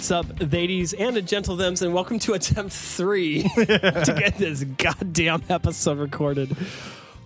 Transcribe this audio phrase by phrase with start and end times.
[0.00, 5.42] What's up, ladies and gentle thems, and welcome to attempt three to get this goddamn
[5.50, 6.56] episode recorded.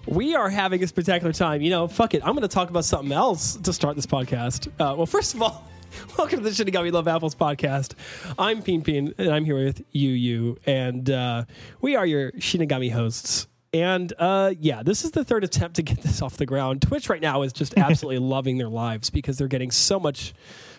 [0.09, 1.63] We are having a spectacular time.
[1.63, 2.23] You know, fuck it.
[2.25, 4.67] I'm going to talk about something else to start this podcast.
[4.71, 5.65] Uh, well, first of all,
[6.19, 7.95] welcome to the Shinigami Love Apples podcast.
[8.41, 11.45] I'm Pinpin, and I'm here with Yuuyuu, and uh,
[11.81, 13.47] we are your Shinigami hosts.
[13.73, 16.83] And uh, yeah, this is the third attempt to get this off the ground.
[16.83, 20.35] Twitch right now is just absolutely loving their lives because they're getting so much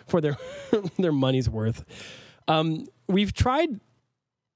[0.06, 0.36] for their
[0.98, 1.84] their money's worth.
[2.48, 3.80] Um, we've tried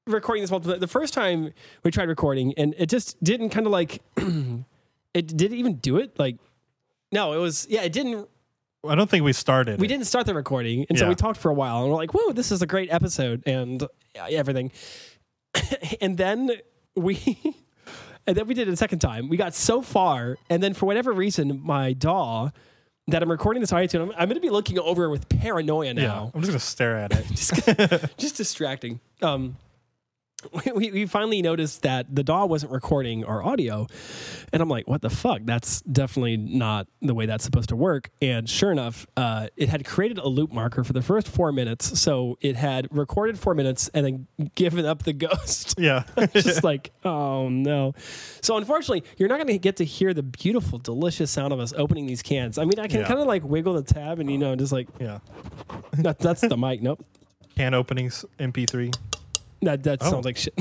[0.06, 0.78] recording this multiple.
[0.78, 5.58] The first time we tried recording, and it just didn't kind of like it didn't
[5.58, 6.18] even do it.
[6.18, 6.36] Like
[7.12, 8.28] no, it was yeah, it didn't.
[8.86, 9.78] I don't think we started.
[9.78, 9.88] We it.
[9.88, 12.32] didn't start the recording, and so we talked for a while, and we're like, "Whoa,
[12.32, 14.72] this is a great episode," and yeah, everything.
[16.00, 16.52] and then
[16.94, 17.38] we.
[18.26, 19.28] And then we did it a second time.
[19.28, 22.50] We got so far, and then for whatever reason, my DAW
[23.10, 25.94] that I'm recording this audio to, I'm, I'm going to be looking over with paranoia
[25.94, 27.26] now Yeah, I'm just gonna stare at it.
[27.30, 29.00] just, just distracting.
[29.22, 29.56] Um,
[30.74, 33.86] we- we, finally noticed that the DAW wasn't recording our audio.
[34.52, 35.42] And I'm like, what the fuck?
[35.44, 38.10] That's definitely not the way that's supposed to work.
[38.22, 42.00] And sure enough, uh, it had created a loop marker for the first four minutes.
[42.00, 44.06] So it had recorded four minutes and
[44.38, 45.74] then given up the ghost.
[45.78, 47.94] yeah, Just like, oh no.
[48.40, 51.72] So unfortunately, you're not going to get to hear the beautiful, delicious sound of us
[51.76, 52.56] opening these cans.
[52.58, 53.06] I mean, I can Yeah.
[53.08, 55.18] kind of like wiggle the tab and, you know, just like, yeah.
[55.94, 56.82] that, that's the mic.
[56.82, 57.04] Nope.
[57.56, 58.94] Can openings MP3.
[59.62, 60.10] That that Oh.
[60.10, 60.54] sounds like shit.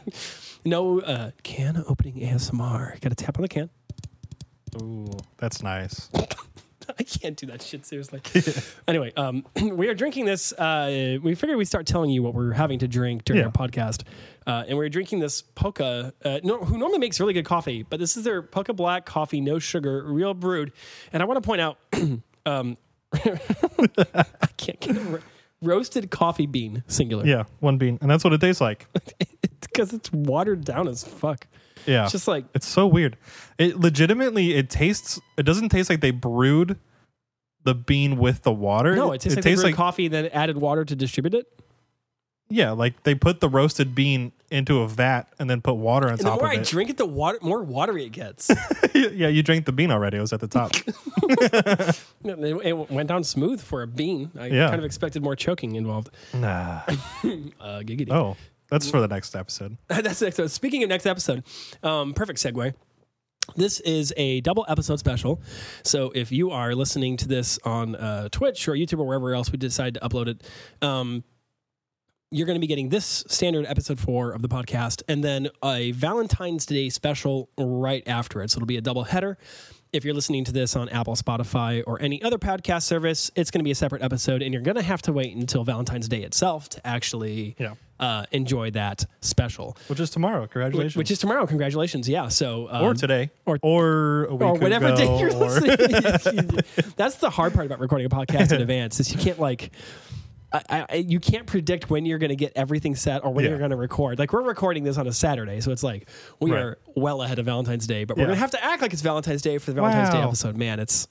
[0.64, 3.00] no uh, can opening ASMR.
[3.00, 3.70] Got to tap on the can.
[4.80, 6.08] Ooh, that's nice.
[6.98, 8.20] I can't do that shit seriously.
[8.88, 10.52] anyway, um, we are drinking this.
[10.52, 13.46] Uh, we figured we'd start telling you what we're having to drink during Yeah.
[13.46, 14.02] our podcast,
[14.46, 18.00] uh, and we're drinking this Pokka, uh, no, who normally makes really good coffee, but
[18.00, 20.72] this is their Pokka Black coffee, no sugar, real brewed.
[21.12, 21.78] And I want to point out,
[22.46, 22.76] um,
[23.14, 24.24] I
[24.56, 25.22] can't get it.
[25.62, 27.24] Ro- Roasted coffee bean, singular.
[27.26, 28.86] Yeah, one bean, and that's what it tastes like.
[29.60, 31.46] because it's watered down as fuck.
[31.86, 33.16] Yeah, It's just like it's so weird.
[33.58, 35.20] It legitimately, it tastes.
[35.36, 36.78] It doesn't taste like they brewed
[37.64, 38.94] the bean with the water.
[38.94, 41.46] No, it tastes like they tastes like coffee, then added water to distribute it.
[42.48, 46.12] yeah, like they put the roasted bean into a vat and then put water on
[46.14, 46.64] And the more of I it.
[46.66, 48.50] drink it, the water more watery it gets.
[48.94, 50.18] yeah, you drank the bean already.
[50.18, 50.72] It was at the top.
[52.24, 54.30] it it went down smooth for a bean.
[54.38, 54.68] I Yeah.
[54.68, 56.10] kind of expected more choking involved.
[56.34, 56.82] nah.
[57.60, 58.10] Uh, giggity.
[58.12, 58.36] Oh,
[58.68, 59.76] that's for the next episode.
[59.88, 60.50] That's the next episode.
[60.50, 61.44] Speaking of next episode,
[61.82, 62.74] um, perfect segue.
[63.56, 65.40] This is a double episode special.
[65.82, 69.50] So if you are listening to this on uh, Twitch or YouTube or wherever else
[69.50, 70.42] we decide to upload it,
[70.80, 71.24] um,
[72.32, 75.92] you're going to be getting this standard episode four of the podcast and then a
[75.92, 78.50] Valentine's Day special right after it.
[78.50, 79.38] So it'll be a double header.
[79.92, 83.58] If you're listening to this on Apple, Spotify, or any other podcast service, it's going
[83.60, 86.22] to be a separate episode, and you're going to have to wait until Valentine's Day
[86.22, 87.74] itself to actually Yeah.
[88.00, 90.46] uh, enjoy that special Which is tomorrow.
[90.46, 90.96] Congratulations.
[90.96, 91.46] which is tomorrow.
[91.46, 92.08] Congratulations!
[92.08, 92.28] Yeah.
[92.28, 96.48] So um, or today, or- or or whatever day you're or- listening.
[96.96, 99.72] That's the hard part about recording a podcast in advance is you can't like.
[100.52, 103.50] I, I, you can't predict when you're going to get everything set or when Yeah.
[103.50, 104.18] you're going to record.
[104.18, 106.08] Like we're recording this on a Saturday, so it's like
[106.40, 106.62] we Right.
[106.62, 108.04] are well ahead of Valentine's Day.
[108.04, 110.20] But we're going to have to act like it's Valentine's Day for the Valentine's Day
[110.20, 110.56] episode.
[110.56, 111.08] Man, it's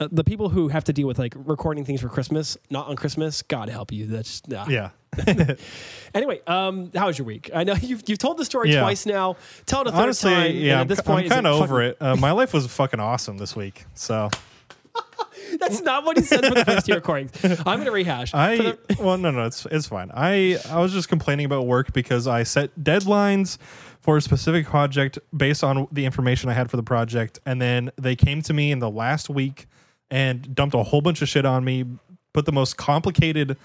[0.00, 2.96] uh, the people who have to deal with like recording things for Christmas, not on
[2.96, 3.42] Christmas.
[3.42, 4.06] God help you.
[4.06, 4.66] That's nah.
[4.68, 4.90] yeah.
[6.14, 7.50] Anyway, um, how was your week?
[7.54, 8.80] I know you've you've told the story Yeah.
[8.80, 9.36] twice now.
[9.66, 10.56] Tell it a third Honestly, time.
[10.56, 11.96] yeah, at this point, I'm kind of over it.
[12.00, 13.84] Uh, my life was fucking awesome this week.
[13.94, 14.40] So fucking-
[15.58, 17.32] That's not what he said for the first two recordings.
[17.44, 18.32] I'm going to rehash.
[18.34, 20.10] I the- well, no, no, it's it's fine.
[20.14, 23.58] I I was just complaining about work because I set deadlines
[24.00, 27.90] for a specific project based on the information I had for the project, and then
[27.96, 29.66] they came to me in the last week
[30.10, 31.84] and dumped a whole bunch of shit on me,
[32.32, 33.56] put the most complicated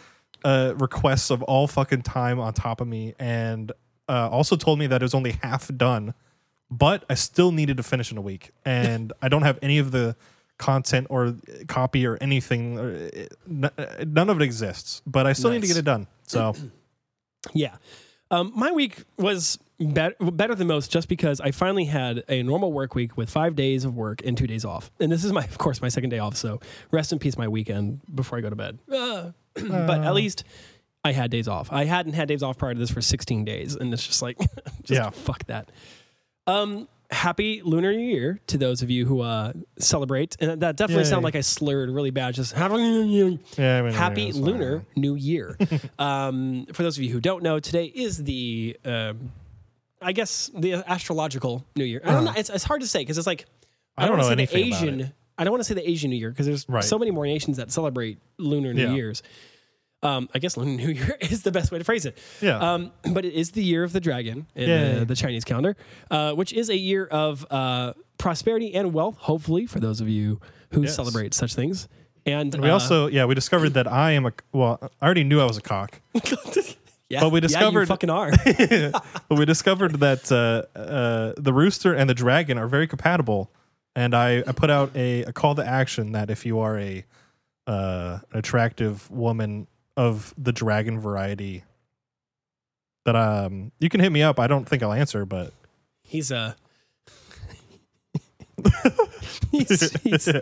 [0.44, 3.72] uh, requests of all fucking time on top of me, and
[4.10, 6.14] uh, also told me that it was only half done,
[6.70, 9.92] but I still needed to finish in a week, and I don't have any of
[9.92, 10.16] the
[10.58, 11.36] content or
[11.68, 12.78] copy or anything.
[12.80, 13.10] uh,
[13.48, 16.08] None of it exists, but I still need to get it done.
[16.28, 16.54] So
[17.54, 17.76] Yeah.
[18.32, 22.74] Um, my week was bet- better than most just because I finally had a normal
[22.74, 24.90] work week with five days of work and two days off.
[25.00, 26.36] And this is my, of course, my second day off.
[26.36, 26.60] So
[26.92, 28.80] rest in peace, my weekend before I go to bed.
[28.92, 30.44] Uh, but at least
[31.04, 31.72] I had days off.
[31.72, 33.76] I hadn't had days off prior to this for 16 days.
[33.76, 34.38] And it's just like,
[34.84, 35.12] just Yeah.
[35.12, 35.72] fuck that.
[36.48, 40.38] Um, happy Lunar New Year to those of you who uh, celebrate.
[40.40, 41.10] And that definitely Yay.
[41.10, 42.36] sounded like I slurred really bad.
[42.36, 42.76] Just happy
[43.58, 44.42] yeah, I mean, Happy fine.
[44.42, 45.58] Lunar New Year.
[46.00, 49.32] um, for those of you who don't know, today is the, um,
[50.02, 52.02] I guess, the astrological New Year.
[52.04, 52.34] I don't know.
[52.36, 53.42] It's, it's hard to say because it's like
[53.98, 54.06] Uh-huh.
[54.06, 55.14] I don't know anything about Asian.
[55.38, 56.84] I don't want to say the Asian New Year because there's Right.
[56.84, 58.94] so many more nations that celebrate Lunar New Yeah.
[58.94, 59.24] Years.
[60.06, 62.18] Um, I guess Lunar New Year is the best way to phrase it.
[62.42, 62.58] Yeah.
[62.74, 65.76] Um, but it is the year of the dragon in the, the Chinese calendar,
[66.12, 70.40] uh, which is a year of uh, prosperity and wealth, hopefully, for those of you
[70.72, 70.96] who Yes.
[70.96, 71.88] celebrate such things.
[72.26, 75.40] And we uh, also, yeah, we discovered that I am a, well, I already knew
[75.40, 76.02] I was a cock,
[77.10, 78.32] yeah, but we yeah, you discovered- fucking are.
[78.46, 83.52] but we discovered that uh, uh, the rooster and the dragon are very compatible.
[83.96, 87.06] And I, I put out a, a call to action that if you are a
[87.68, 91.64] uh, attractive woman of the dragon variety,
[93.06, 94.40] that um you can hit me up.
[94.40, 95.54] I don't think I'll answer, but
[96.04, 96.56] He's a.
[99.52, 100.42] he's, he's, oh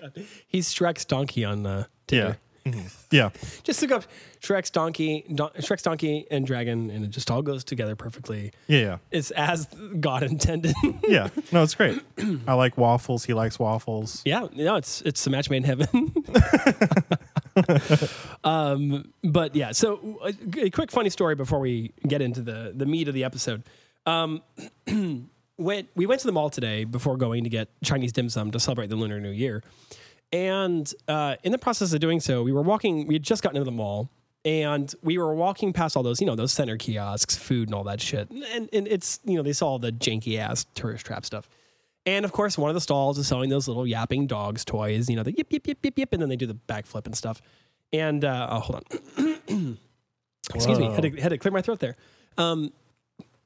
[0.00, 0.12] God.
[0.46, 2.38] he's Shrek's donkey on uh, yeah, Tinder.
[2.66, 2.96] Mhm.
[3.10, 3.30] yeah,
[3.62, 4.04] Just look up
[4.40, 8.52] Shrek's donkey, don- Shrek's donkey and dragon, and it just all goes together perfectly.
[8.66, 9.66] yeah, yeah, It's as
[10.00, 10.74] God intended.
[11.08, 11.28] yeah.
[11.52, 12.02] No, it's great.
[12.46, 13.24] I like waffles.
[13.24, 14.22] He likes waffles.
[14.24, 16.12] yeah, no, it's it's a match made in heaven.
[18.44, 22.86] Um, but yeah, so a, a quick funny story before we get into the the
[22.86, 23.62] meat of the episode.
[24.06, 24.42] Um,
[25.56, 28.60] when we went to the mall today before going to get Chinese dim sum to
[28.60, 29.62] celebrate the Lunar New Year,
[30.32, 33.06] and uh, in the process of doing so, we were walking.
[33.06, 34.10] We had just gotten into the mall,
[34.44, 37.84] and we were walking past all those, you know, those center kiosks, food, and all
[37.84, 38.30] that shit.
[38.30, 41.48] And, and it's, you know, they saw all the janky ass tourist trap stuff.
[42.08, 45.16] And of course, one of the stalls is selling those little yapping dogs toys, you
[45.16, 47.42] know, the yip, yip, yip, yip, yip, and then they do the backflip and stuff.
[47.92, 48.82] And, uh, oh, hold
[49.18, 49.78] on.
[50.54, 51.96] Excuse me, had to, had to clear my throat there.
[52.38, 52.72] Um,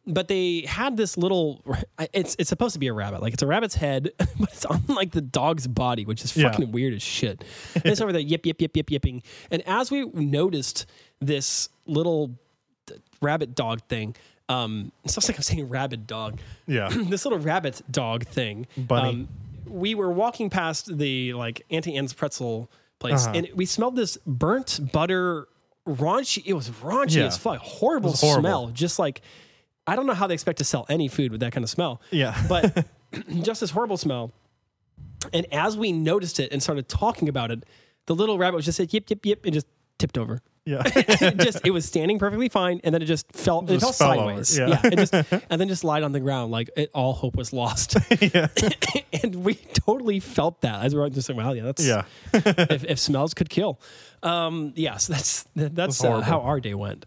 [0.06, 1.64] but they had this little
[2.12, 4.82] it's it's supposed to be a rabbit like it's a rabbit's head but it's on
[4.88, 6.50] like the dog's body which is Yeah.
[6.50, 7.44] fucking weird as shit
[7.76, 9.22] and it's over there yip yip yip yip yipping
[9.52, 10.86] and as we noticed
[11.20, 12.36] this little
[13.20, 14.16] rabbit dog thing
[14.48, 16.38] um it sounds like i'm saying rabid dog.
[16.66, 18.66] Yeah, this little rabbit dog thing.
[18.76, 19.08] Bunny.
[19.10, 19.28] um,
[19.66, 22.68] we were walking past the like auntie anne's pretzel
[22.98, 23.32] place Uh-huh.
[23.36, 25.48] and we smelled this burnt butter
[25.86, 27.26] raunchy it was raunchy Yeah.
[27.26, 27.58] as fuck.
[27.58, 28.40] Horrible, horrible.
[28.40, 28.66] smell.
[28.68, 29.22] Just like
[29.86, 32.00] i don't know how they expect to sell any food with that kind of smell.
[32.10, 32.86] Yeah, but
[33.42, 34.32] just this horrible smell.
[35.32, 37.64] And as we noticed it and started talking about it
[38.06, 39.66] the little rabbit was just said yip yip yip and just
[39.98, 40.82] tipped over yeah.
[40.86, 44.12] it just it was standing perfectly fine and then it just fell it Just fell
[44.20, 44.80] over, sideways yeah.
[44.84, 45.12] it just
[45.50, 48.46] and then just lied on the ground like it, all hope was lost yeah.
[49.22, 52.04] and we totally felt that as we were just like wow yeah that's yeah.
[52.32, 53.80] if, if smells could kill
[54.22, 57.06] um yes that's that's uh, how our day went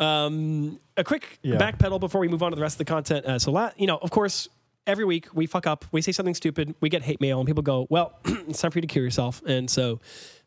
[0.00, 1.56] um a quick Yeah.
[1.56, 3.86] backpedal before we move on to the rest of the content uh, so la- you
[3.86, 4.48] know of course
[4.86, 7.62] every week we fuck up we say something stupid we get hate mail and people
[7.62, 10.00] go well it's time for you to kill yourself and so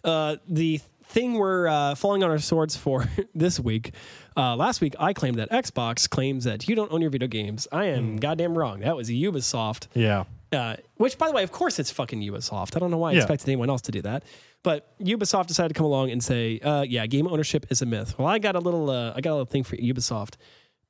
[0.04, 3.94] uh the thing we're uh, falling on our swords for this week
[4.38, 7.68] uh, last week i claimed that xbox claims that you don't own your video games
[7.72, 10.26] i am goddamn wrong that was ubisoft Yeah.
[10.54, 12.76] uh, which, by the way, of course, it's fucking Ubisoft.
[12.76, 13.20] I don't know why I Yeah.
[13.20, 14.24] expected anyone else to do that.
[14.64, 18.18] But Ubisoft decided to come along and say, uh, "Yeah, game ownership is a myth."
[18.20, 20.34] Well, I got a little, uh, I got a little thing for Ubisoft.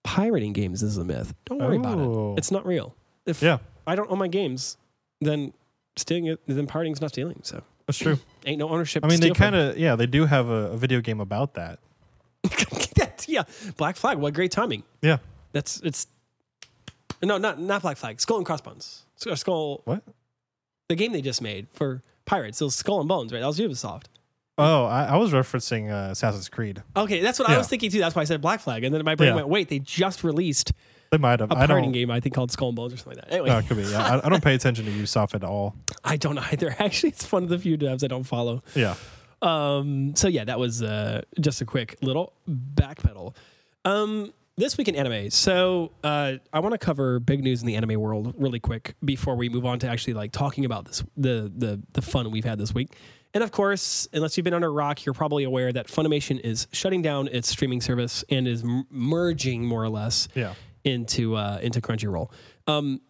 [0.03, 1.33] Pirating games is a myth.
[1.45, 2.33] Don't worry about Oh.
[2.33, 2.39] it.
[2.39, 2.95] It's not real.
[3.27, 3.57] If Yeah.
[3.85, 4.77] I don't own my games,
[5.21, 5.53] then
[5.97, 7.41] stealing it, then pirating is not stealing.
[7.43, 8.17] So That's true.
[8.45, 9.03] Ain't no ownership.
[9.03, 11.79] I mean, they kind of yeah, they do have a, a video game about that.
[13.27, 13.43] yeah.
[13.77, 14.17] Black Flag.
[14.17, 14.83] What great timing.
[15.01, 15.17] Yeah.
[15.51, 16.07] That's it's.
[17.21, 18.19] No, not not Black Flag.
[18.21, 19.05] Skull and Crossbones.
[19.17, 19.81] Skull-.
[19.85, 20.03] What?
[20.87, 22.61] The game they just made for pirates.
[22.61, 23.39] It was Skull and Bones, right?
[23.39, 24.05] That was Ubisoft.
[24.57, 26.83] Oh, I, I was referencing uh, Assassin's Creed.
[26.95, 27.99] Okay, that's what I was thinking too.
[27.99, 29.35] That's why I said Black Flag, and then my brain Yeah.
[29.35, 30.73] went, "Wait, they just released
[31.11, 31.51] They might have.
[31.51, 33.57] a I game, I think called Skull and Bones or something like that." Anyway, No,
[33.57, 33.83] it could be.
[33.83, 35.75] Yeah, I, I don't pay attention to Ubisoft at all.
[36.03, 36.75] I don't either.
[36.79, 38.63] Actually, it's one of the few devs I don't follow.
[38.75, 38.95] Yeah.
[39.41, 43.35] Um, so yeah, that was uh, just a quick little backpedal.
[43.85, 47.75] Um, this week in anime, so uh, I want to cover big news in the
[47.75, 51.51] anime world really quick before we move on to actually like talking about this the
[51.55, 52.89] the the fun we've had this week.
[53.33, 56.67] And of course, unless you've been under a rock, you're probably aware that Funimation is
[56.73, 60.55] shutting down its streaming service and is m- merging more or less Yeah.
[60.83, 62.31] Into uh, into Crunchyroll.
[62.67, 63.01] Um,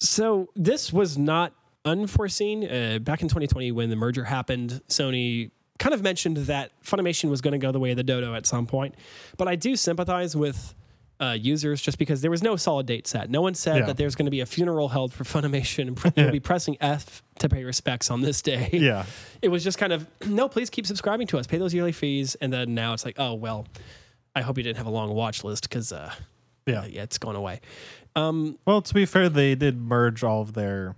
[0.00, 1.52] so this was not
[1.84, 2.64] unforeseen.
[2.64, 7.40] Uh, back in 2020, when the merger happened, Sony kind of mentioned that Funimation was
[7.40, 8.94] going to go the way of the dodo at some point.
[9.36, 10.74] But I do sympathize with
[11.20, 13.30] uh, users just because there was no solid date set.
[13.30, 13.86] No one said Yeah.
[13.86, 17.22] that there's going to be a funeral held for Funimation and you'll be pressing F
[17.38, 18.68] to pay respects on this day.
[18.72, 19.04] Yeah.
[19.42, 22.34] It was just kind of, no, please keep subscribing to us, pay those yearly fees.
[22.36, 23.66] And then now it's like, oh, well,
[24.34, 26.12] I hope you didn't have a long watch list because, uh,
[26.66, 26.86] Yeah.
[26.86, 27.60] yeah, it's gone away.
[28.16, 30.94] Um, Well, to be fair, they did merge all of their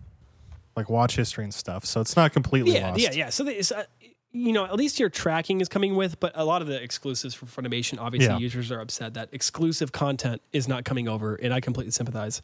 [0.76, 3.00] like watch history and stuff, so it's not completely yeah, lost.
[3.00, 3.30] yeah, yeah.
[3.30, 3.85] So, they, uh,
[4.32, 7.35] you know, at least your tracking is coming with, but a lot of the exclusives
[7.35, 8.38] for Funimation, obviously, Yeah.
[8.38, 12.42] users are upset that exclusive content is not coming over, and I completely sympathize.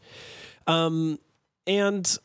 [0.67, 1.19] Um,
[1.67, 2.19] and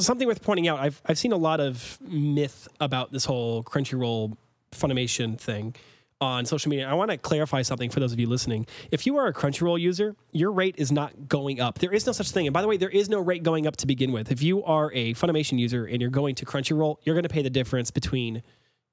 [0.00, 4.36] something worth pointing out, I've I've seen a lot of myth about this whole Crunchyroll
[4.72, 5.74] Funimation thing
[6.20, 6.88] on social media.
[6.88, 8.66] I want to clarify something for those of you listening.
[8.90, 11.78] If you are a Crunchyroll user, your rate is not going up.
[11.78, 12.46] There is no such thing.
[12.46, 14.32] And by the way, there is no rate going up to begin with.
[14.32, 17.42] If you are a Funimation user and you're going to Crunchyroll, you're going to pay
[17.42, 18.42] the difference between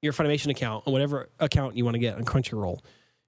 [0.02, 2.80] your Funimation account and whatever account you want to get on Crunchyroll.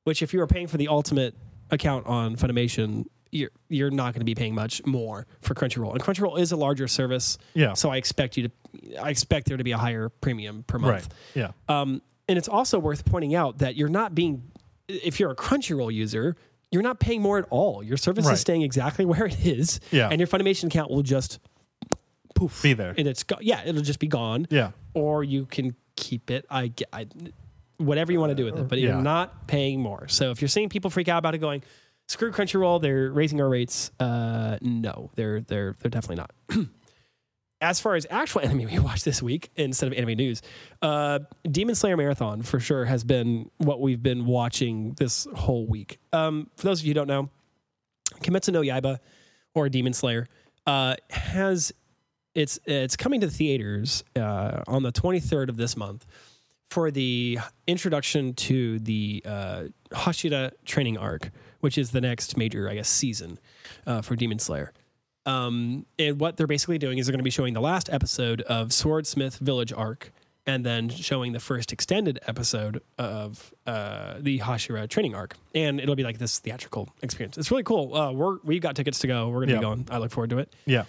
[0.04, 1.34] Which, if you are paying for the ultimate
[1.70, 5.92] account on Funimation, you're you're not going to be paying much more for Crunchyroll.
[5.92, 7.72] And Crunchyroll is a larger service, Yeah.
[7.72, 11.08] so I expect you to, I expect there to be a higher premium per month.
[11.34, 11.52] Right.
[11.68, 11.80] Yeah.
[11.80, 14.42] Um, and it's also worth pointing out that you're not being,
[14.88, 16.36] if you're a Crunchyroll user,
[16.70, 17.82] you're not paying more at all.
[17.82, 18.34] Your service Right.
[18.34, 20.08] is staying exactly where it is, Yeah.
[20.10, 21.38] and your Funimation account will just
[22.34, 22.94] poof Be there.
[22.98, 24.72] and it's go- yeah, it'll just be gone, Yeah.
[24.94, 26.44] or you can keep it.
[26.50, 27.06] I, I
[27.78, 30.08] whatever you want to do with it, but you're not paying more.
[30.08, 31.62] So if you're seeing people freak out about it, going
[32.08, 33.90] screw Crunchyroll, they're raising our rates.
[34.00, 36.30] Uh, no, they're they're they're definitely not.
[37.66, 40.40] as far as actual anime we watched this week instead of anime news,
[40.82, 41.18] uh,
[41.50, 45.98] Demon Slayer Marathon for sure has been what we've been watching this whole week.
[46.12, 47.28] Um, for those of you who don't know,
[48.20, 48.98] Kimetsu no Yaiba
[49.54, 50.26] or Demon Slayer
[50.66, 51.72] uh, has
[52.34, 56.06] it's it's coming to the theaters uh, on the 23rd of this month
[56.70, 61.30] for the introduction to the uh, Hashira training arc,
[61.60, 63.38] which is the next major, I guess, season
[63.86, 64.72] uh, for Demon Slayer.
[65.26, 68.42] Um, and what they're basically doing is they're going to be showing the last episode
[68.42, 70.12] of Swordsmith Village arc,
[70.46, 75.96] and then showing the first extended episode of uh, the Hashira training arc, and it'll
[75.96, 77.36] be like this theatrical experience.
[77.36, 77.92] It's really cool.
[77.94, 79.28] Uh, we're we got tickets to go.
[79.28, 79.58] We're going to Yeah.
[79.58, 79.88] be going.
[79.90, 80.54] I look forward to it.
[80.64, 80.84] Yeah.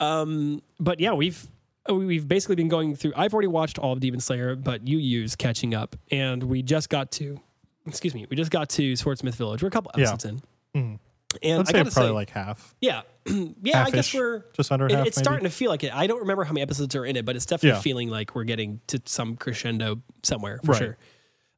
[0.00, 1.46] Um, but yeah, we've
[1.90, 3.12] we've basically been going through.
[3.14, 6.88] I've already watched all of Demon Slayer, but you use catching up, and we just
[6.88, 7.38] got to.
[7.86, 9.62] Excuse me, we just got to Swordsmith Village.
[9.62, 10.08] We're a couple Yeah.
[10.08, 10.40] episodes in,
[10.74, 10.98] Mhm.
[11.42, 12.74] and Let's I say probably say, like half.
[12.80, 13.02] yeah,
[13.62, 14.44] yeah, I guess we're.
[14.54, 15.06] Just under It, half.
[15.06, 15.24] it's maybe.
[15.24, 15.94] starting to feel like it.
[15.94, 17.82] I don't remember how many episodes are in it, but it's definitely Yeah.
[17.82, 20.78] feeling like we're getting to some crescendo somewhere for Right.
[20.78, 20.98] sure.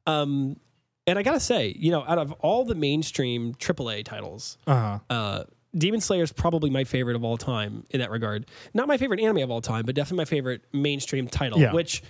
[0.05, 0.57] Um,
[1.05, 4.99] and I gotta say, you know, out of all the mainstream AAA titles, Uh-huh.
[5.09, 5.43] uh,
[5.77, 8.45] Demon Slayer is probably my favorite of all time in that regard.
[8.73, 11.59] Not my favorite anime of all time, but definitely my favorite mainstream title.
[11.59, 11.73] Yeah.
[11.73, 12.01] Which,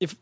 [0.00, 0.16] if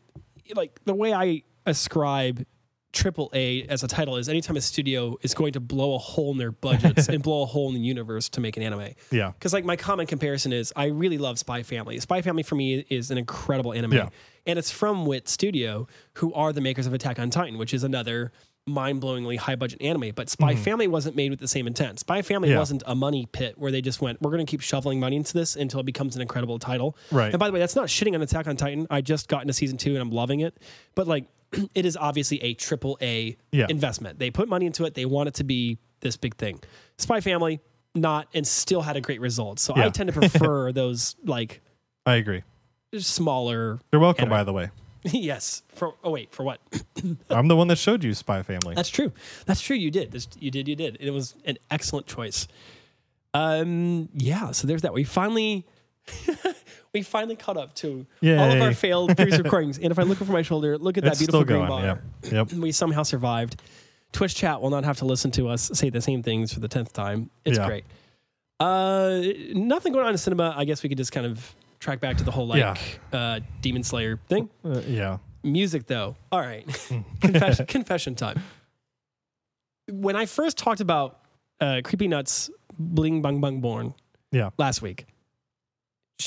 [0.55, 2.45] like the way I ascribe
[2.93, 6.31] triple A as a title is anytime a studio is going to blow a hole
[6.31, 8.89] in their budgets and blow a hole in the universe to make an anime.
[9.11, 9.31] Yeah.
[9.31, 11.99] Because like my common comparison is I really love Spy Family.
[11.99, 13.93] Spy Family for me is an incredible anime.
[13.93, 14.09] Yeah.
[14.45, 17.83] And it's from Wit Studio, who are the makers of Attack on Titan, which is
[17.83, 18.31] another
[18.65, 20.11] mind-blowingly high budget anime.
[20.15, 21.99] But Spy Family wasn't made with the same intent.
[21.99, 22.53] Spy Family Mm-hmm.
[22.53, 22.59] Yeah.
[22.59, 25.33] wasn't a money pit where they just went, we're going to keep shoveling money into
[25.33, 26.95] this until it becomes an incredible title.
[27.11, 27.31] Right.
[27.31, 28.87] And by the way, that's not shitting on Attack on Titan.
[28.89, 30.57] I just got into season two and I'm loving it.
[30.95, 31.25] But like,
[31.75, 33.67] it is obviously a triple A Yeah.
[33.69, 34.19] investment.
[34.19, 34.93] They put money into it.
[34.95, 36.59] They want it to be this big thing.
[36.97, 37.59] Spy Family,
[37.95, 39.59] not, and still had a great result.
[39.59, 41.61] So I tend to prefer those like
[42.05, 42.43] I agree.
[42.97, 43.79] smaller.
[43.91, 44.37] You're welcome, Anime.
[44.37, 44.69] by the way.
[45.05, 45.63] yes.
[45.75, 46.59] For oh wait, for what?
[47.29, 48.73] I'm the one that showed you Spy Family.
[48.75, 49.11] That's true.
[49.45, 49.75] That's true.
[49.75, 50.11] You did.
[50.11, 50.67] This, you did.
[50.67, 50.97] You did.
[50.99, 52.47] It was an excellent choice.
[53.33, 54.09] Um.
[54.13, 54.51] Yeah.
[54.51, 54.93] So there's that.
[54.93, 55.65] We finally.
[56.93, 59.77] we finally caught up to all of our failed previous recordings.
[59.77, 61.99] And if I look over my shoulder, look at that it's beautiful green bar.
[62.23, 62.31] Yeah.
[62.31, 62.53] Yep.
[62.53, 63.61] We somehow survived.
[64.11, 66.67] Twitch chat will not have to listen to us say the same things for the
[66.67, 67.29] tenth time.
[67.45, 67.65] It's Yeah.
[67.67, 67.85] great.
[68.59, 69.21] Uh,
[69.53, 70.53] nothing going on in cinema.
[70.55, 72.75] I guess we could just kind of track back to the whole like Yeah.
[73.17, 74.49] uh, Demon Slayer thing.
[74.63, 75.17] Uh, yeah.
[75.43, 76.15] Music, though.
[76.31, 76.65] All right.
[77.21, 78.41] confession, confession time.
[79.91, 81.19] When I first talked about
[81.59, 83.93] uh, Creepy Nuts Bling Bang Bang Born
[84.31, 84.51] Yeah.
[84.57, 85.05] last week,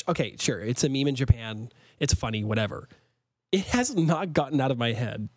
[0.09, 1.71] okay, sure, it's a meme in Japan.
[1.99, 2.89] It's funny, whatever.
[3.53, 5.29] It has not gotten out of my head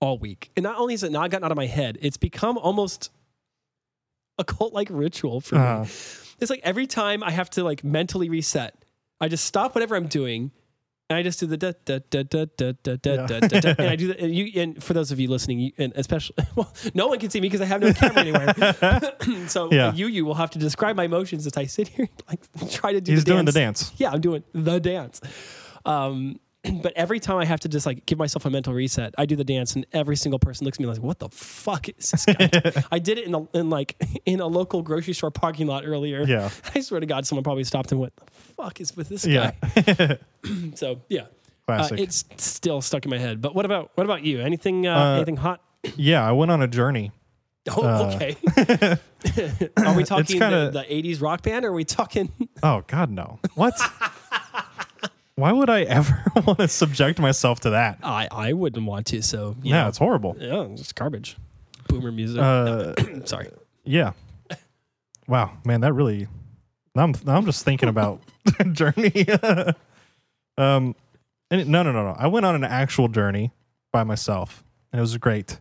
[0.00, 0.50] all week.
[0.56, 3.10] And not only has it not gotten out of my head, it's become almost
[4.38, 5.60] a cult like ritual for me.
[5.60, 5.84] Uh,
[6.38, 8.74] It's like every time I have to like mentally reset,
[9.20, 10.50] I just stop whatever I'm doing
[11.08, 13.74] and I just do the da da da da da da da da da, da
[13.78, 14.18] and I do that.
[14.18, 17.30] And you and for those of you listening, you, and especially well, no one can
[17.30, 19.14] see me because I have no camera anywhere.
[19.48, 19.92] so Yeah.
[19.92, 23.00] you you will have to describe my motions as I sit here like try to
[23.00, 23.12] do.
[23.12, 23.90] he's the doing the dance.
[23.90, 24.00] dance.
[24.00, 25.20] Yeah, I'm doing the dance.
[25.84, 26.40] Um,
[26.82, 29.36] but every time I have to just like give myself a mental reset, I do
[29.36, 32.24] the dance, and every single person looks at me like, "What the fuck is this
[32.26, 35.84] guy?" I did it in a, in like in a local grocery store parking lot
[35.86, 36.24] earlier.
[36.24, 36.50] Yeah.
[36.74, 39.52] I swear to God, someone probably stopped and went, "The fuck is with this Yeah.
[39.76, 40.18] guy?"
[40.76, 41.26] So yeah,
[41.68, 43.40] uh, it's still stuck in my head.
[43.42, 44.40] But what about what about you?
[44.40, 45.60] Anything uh, Uh, anything hot?
[45.96, 46.26] yeah.
[46.26, 47.12] I went on a journey.
[47.68, 48.36] Oh, uh, okay.
[49.76, 51.64] are we talking kinda- the, the '80s rock band?
[51.64, 52.30] Or are we talking?
[52.62, 53.40] Oh God, no.
[53.54, 53.74] What?
[55.36, 57.98] Why would I ever want to subject myself to that?
[58.02, 59.22] I I wouldn't want to.
[59.22, 59.88] So Yeah, know.
[59.88, 60.36] it's horrible.
[60.40, 61.36] Yeah, it's garbage.
[61.88, 62.40] Boomer music.
[62.40, 63.50] Uh, Sorry.
[63.84, 64.12] yeah.
[65.28, 66.28] Wow, man, that really.
[66.94, 68.20] Now I'm now I'm just thinking about
[68.72, 69.26] journey.
[70.58, 70.94] um,
[71.50, 72.16] and no, no, no, no.
[72.18, 73.50] I went on an actual journey
[73.92, 75.58] by myself, and it was great.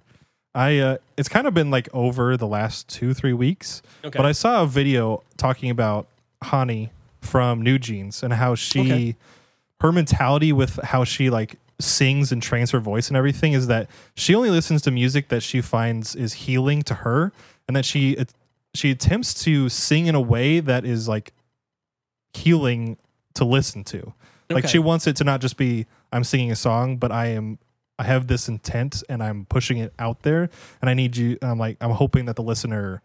[0.53, 4.15] I uh, it's kind of been like over the last two three weeks, Okay.
[4.17, 6.07] but I saw a video talking about
[6.43, 6.91] Hanni
[7.21, 9.15] from NewJeans and how she Okay.
[9.85, 13.89] Her mentality with how she like sings and trains her voice and everything is that
[14.15, 17.31] she only listens to music that she finds is healing to her
[17.67, 18.17] and that she
[18.73, 21.33] she attempts to sing in a way that is like
[22.33, 22.97] healing
[23.33, 24.13] to listen to
[24.49, 27.57] like she wants it to not just be i'm singing a song but i am
[27.99, 30.49] i have this intent and i'm pushing it out there
[30.81, 33.01] and i need you i'm like i'm hoping that the listener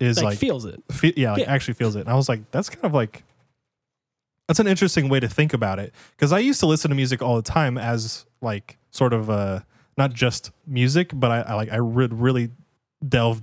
[0.00, 0.82] is like, like, feels it.
[0.90, 1.52] fe- yeah like Yeah.
[1.52, 3.24] actually feels it and i was like that's kind of like
[4.48, 7.22] that's an interesting way to think about it because i used to listen to music
[7.22, 9.60] all the time as like sort of uh
[9.96, 12.50] not just music but i, I like i would really
[13.06, 13.42] delve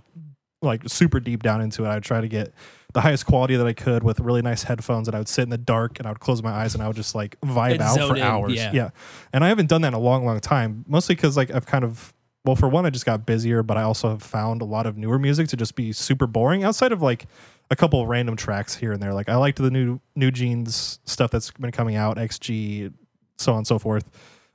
[0.61, 1.89] like super deep down into it.
[1.89, 2.51] I'd try to get
[2.93, 5.49] the highest quality that i could with really nice headphones and i would sit in
[5.49, 7.81] the dark and i would close my eyes and i would just like vibe And
[7.81, 8.53] out for in, hours.
[8.53, 8.71] yeah.
[8.73, 8.89] yeah.
[9.31, 11.83] And i haven't done that in a long long time mostly because like i've kind
[11.83, 12.13] of
[12.45, 14.97] well for one i just got busier but i also have found a lot of
[14.97, 17.25] newer music to just be super boring outside of like
[17.71, 21.31] a couple of random tracks here and there like i liked the new NewJeans stuff
[21.31, 22.93] that's been coming out xg
[23.37, 24.09] so on and so forth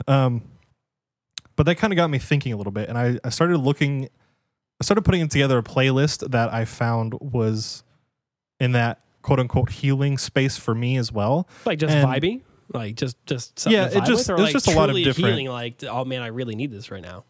[0.09, 0.43] um
[1.57, 4.09] but that kind of got me thinking a little bit and I, I started looking
[4.81, 7.83] i started putting together a playlist that i found was
[8.61, 12.43] in that quote unquote healing space for me as well Like just And- vibey.
[12.73, 14.91] Like just just something Yeah, it just- with, or it was like just a lot
[14.91, 15.47] of different- healing.
[15.49, 17.25] Like oh man, I really need this right now.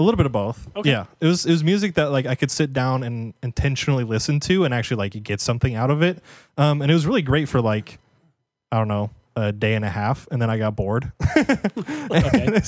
[0.00, 0.66] A little bit of both.
[0.76, 0.88] Okay.
[0.90, 4.40] Yeah, it was it was music that like I could sit down and intentionally listen
[4.40, 6.22] to and actually like get something out of it.
[6.56, 7.98] Um, and it was really great for like
[8.72, 11.12] I don't know a day and a half, and then I got bored.
[12.12, 12.60] Okay.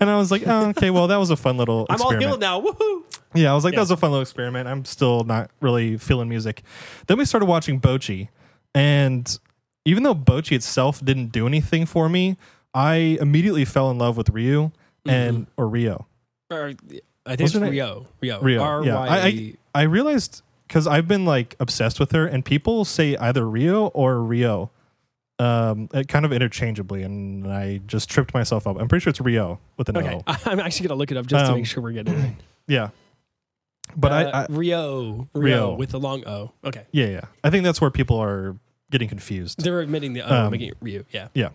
[0.00, 1.86] and I was like, oh, okay, well that was a fun little.
[1.90, 2.60] I'm all healed now.
[2.60, 3.02] Woohoo!
[3.34, 3.76] Yeah, I was like, Yeah.
[3.76, 4.66] that was a fun little experiment.
[4.68, 6.62] I'm still not really feeling music.
[7.06, 8.28] Then we started watching Bocchi,
[8.74, 9.38] and
[9.84, 12.36] even though Bocchi itself didn't do anything for me,
[12.74, 14.72] I immediately fell in love with Ryu
[15.06, 16.06] and or Rio.
[16.54, 16.72] Or,
[17.26, 17.54] I think it's?
[17.54, 18.06] Rio.
[18.20, 18.40] Rio.
[18.40, 18.98] Rio, R yeah.
[18.98, 23.86] I- I realized because I've been like obsessed with her, and people say either Rio
[23.88, 24.70] or Rio,
[25.38, 28.76] um, it kind of interchangeably, and I just tripped myself up.
[28.78, 30.22] I'm pretty sure it's Rio with an Okay, O.
[30.46, 32.36] I'm actually gonna look it up just to Um, make sure we're getting it right.
[32.68, 32.90] Yeah,
[33.96, 35.74] but Uh, I, I Rio, Rio, Rio.
[35.74, 36.52] with a long O.
[36.64, 38.56] Okay, yeah yeah I think that's where people are
[38.90, 39.62] getting confused.
[39.62, 41.04] they're admitting the O, Um, making it Rio.
[41.10, 41.28] Yeah.
[41.34, 41.48] Yeah.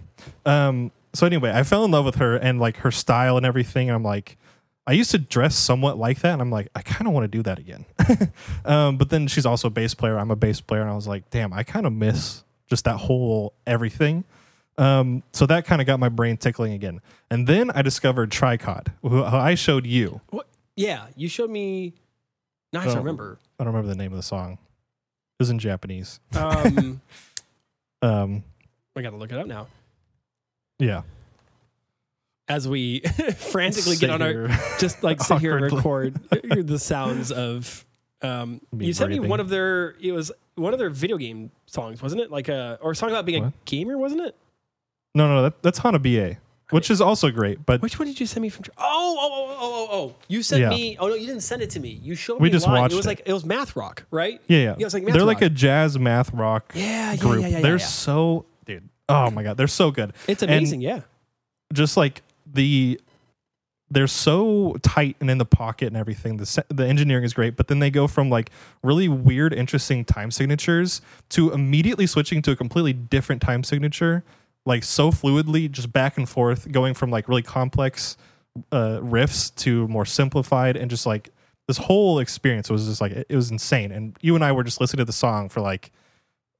[0.46, 3.88] Um, so anyway, I fell in love with her and like her style and everything.
[3.90, 4.38] And I'm like,
[4.88, 7.28] I used to dress somewhat like that, and I'm like, I kind of want to
[7.38, 7.86] do that again.
[8.66, 10.18] um, but then she's also a bass player.
[10.18, 12.98] I'm a bass player, and I was like, damn, I kind of miss just that
[12.98, 14.24] whole everything.
[14.80, 17.02] Um, so that kind of got my brain tickling again.
[17.30, 20.22] And then I discovered tricot, who, who I showed you.
[20.30, 20.48] What?
[20.76, 21.94] Yeah, you showed me.
[22.74, 22.96] Now I to Oh.
[22.96, 23.38] remember.
[23.60, 24.54] I don't remember the name of the song.
[24.54, 24.60] It
[25.44, 26.20] was in Japanese.
[26.36, 27.02] Um,
[28.02, 28.44] Um,
[28.96, 29.68] I gotta look it up now.
[30.80, 31.02] yeah.
[32.50, 33.00] As we
[33.38, 34.48] frantically get Sit on our,
[34.80, 37.86] just like sit here and record the sounds of.
[38.22, 39.96] Um, you sent me one of their.
[40.02, 42.32] It was one of their video game songs, wasn't it?
[42.32, 44.36] Like a or a song about being a gamer, wasn't it?
[45.16, 46.38] No, no, that, that's Hanabie,
[46.72, 47.66] which is also great.
[47.66, 48.66] But Which one did you send me from?
[48.78, 50.16] Oh, oh, oh, oh, oh, oh!
[50.28, 50.70] You sent Yeah.
[50.70, 50.98] me.
[51.00, 52.00] Oh no, you didn't send it to me.
[52.04, 52.52] You showed We me.
[52.52, 52.80] just live.
[52.82, 54.42] watched It was like it was math rock, right?
[54.48, 54.76] Yeah, yeah.
[54.80, 57.42] Yeah, like math they're like a jazz math rock Yeah, yeah, group.
[57.44, 57.86] yeah, yeah, they're yeah.
[57.86, 58.90] so dude.
[59.08, 60.14] Oh my god, they're so good.
[60.28, 60.82] It's And amazing.
[60.82, 61.02] yeah.
[61.74, 62.22] Just like
[62.54, 63.00] the
[63.92, 66.38] they're so tight and in the pocket and everything.
[66.38, 68.52] The the engineering is great, but then they go from like
[68.84, 74.24] really weird, interesting time signatures to immediately switching to a completely different time signature,
[74.66, 78.18] like so fluidly, just back and forth, going from like really complex
[78.72, 81.30] uh, riffs to more simplified, and just like
[81.68, 83.92] this whole experience was just like it was insane.
[83.92, 85.92] And you and I were just listening to the song for like.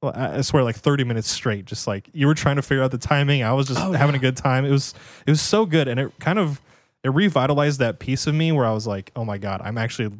[0.02, 1.64] I swear, like thirty minutes straight.
[1.66, 3.42] Just like you were trying to figure out the timing.
[3.42, 4.18] I was just Oh, having yeah.
[4.18, 4.64] a good time.
[4.64, 4.94] It was
[5.26, 6.60] it was so good, and it kind of
[7.04, 10.10] it revitalized that piece of me where I was like, oh my god, I'm actually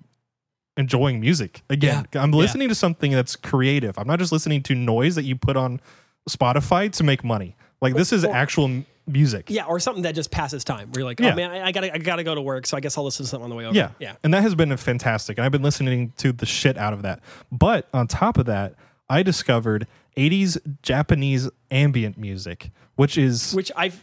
[0.77, 2.07] enjoying music again.
[2.15, 2.37] I'm Yeah.
[2.39, 3.99] listening to something that's creative.
[3.99, 5.81] I'm not just listening to noise that you put on
[6.29, 7.57] Spotify to make money.
[7.83, 9.47] Like this is actual music.
[9.51, 10.91] Yeah, or something that just passes time.
[10.93, 11.35] Where you're like, oh Yeah.
[11.35, 13.31] man, I, I gotta, I gotta go to work, so I guess I'll listen to
[13.31, 13.75] something on the way over.
[13.77, 13.91] Yeah.
[13.99, 14.15] yeah.
[14.23, 15.39] And that has been fantastic.
[15.39, 17.21] And I've been listening to the shit out of that.
[17.51, 18.75] But on top of that,
[19.11, 23.53] I discovered 80s Japanese ambient music, which is.
[23.53, 24.03] Which I've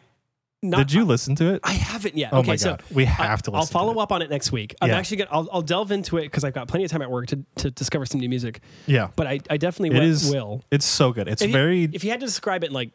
[0.61, 0.79] not.
[0.79, 1.61] did you listen to it?
[1.63, 2.31] I haven't yet.
[2.33, 2.83] Oh okay, my so God.
[2.91, 4.75] We have to I'll listen to follow up on it next week.
[4.81, 4.97] I'm Yeah.
[4.97, 5.29] actually gonna.
[5.31, 7.71] I'll, I'll delve into it because I've got plenty of time at work to, to
[7.71, 8.59] discover some new music.
[8.85, 9.09] yeah.
[9.15, 10.63] But I, I definitely It wi- is- will.
[10.71, 11.27] It's so good.
[11.27, 11.83] It's If you- very.
[11.93, 12.91] If you had to describe it in like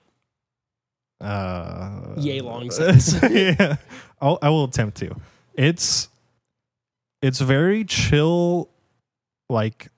[1.20, 3.14] uh, Yay long sentence.
[3.31, 3.77] yeah,
[4.20, 5.14] I'll, I will attempt to.
[5.55, 6.09] It's
[7.20, 8.68] it's very chill,
[9.48, 9.88] like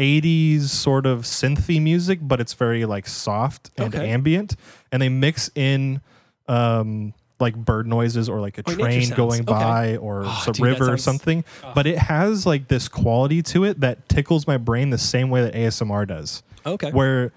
[0.00, 4.08] '80s sort of synthy music, but it's very like soft and Okay.
[4.10, 4.56] ambient,
[4.90, 6.00] and they mix in
[6.48, 9.16] um, like bird noises or like a nature train sounds.
[9.16, 9.52] going Okay.
[9.52, 11.44] by or Oh, some dude, that river or sounds- something.
[11.74, 15.42] But it has like this quality to it that tickles my brain the same way
[15.42, 16.42] that ASMR does.
[16.66, 16.90] Okay.
[16.90, 17.32] Where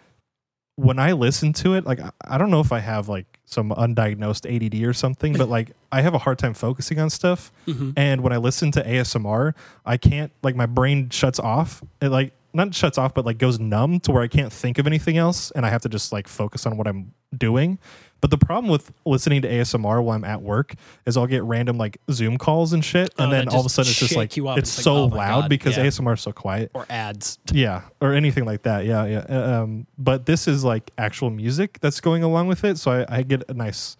[0.75, 3.69] when I listen to it, like I- I don't know if I have like some
[3.69, 7.51] undiagnosed ADD or something, but like I have a hard time focusing on stuff.
[7.67, 7.91] Mm-hmm.
[7.95, 9.53] And when I listen to ASMR,
[9.85, 11.83] I can't like my brain shuts off.
[12.01, 14.87] It like not shuts off, but like goes numb to where I can't think of
[14.87, 17.79] anything else, and I have to just like focus on what I'm doing.
[18.21, 21.77] But the problem with listening to ASMR while I'm at work is I'll get random
[21.77, 24.37] like Zoom calls and shit, Oh, and then all of a sudden it's just like
[24.37, 25.85] it's It's like, so oh loud God, because yeah.
[25.85, 26.71] ASMR is so quiet.
[26.73, 27.37] or ads.
[27.51, 28.85] Yeah, or anything like that.
[28.85, 29.25] Yeah, yeah.
[29.29, 33.17] Uh, Um, but this is like actual music that's going along with it, so I,
[33.17, 33.97] I get a nice.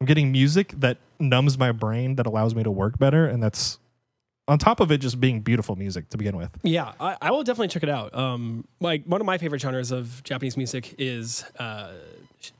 [0.00, 3.78] I'm getting music that numbs my brain that allows me to work better, and that's
[4.48, 6.50] on top of it just being beautiful music to begin with.
[6.62, 8.14] Yeah, I, I will definitely check it out.
[8.14, 11.92] Um, like one of my favorite genres of Japanese music is uh,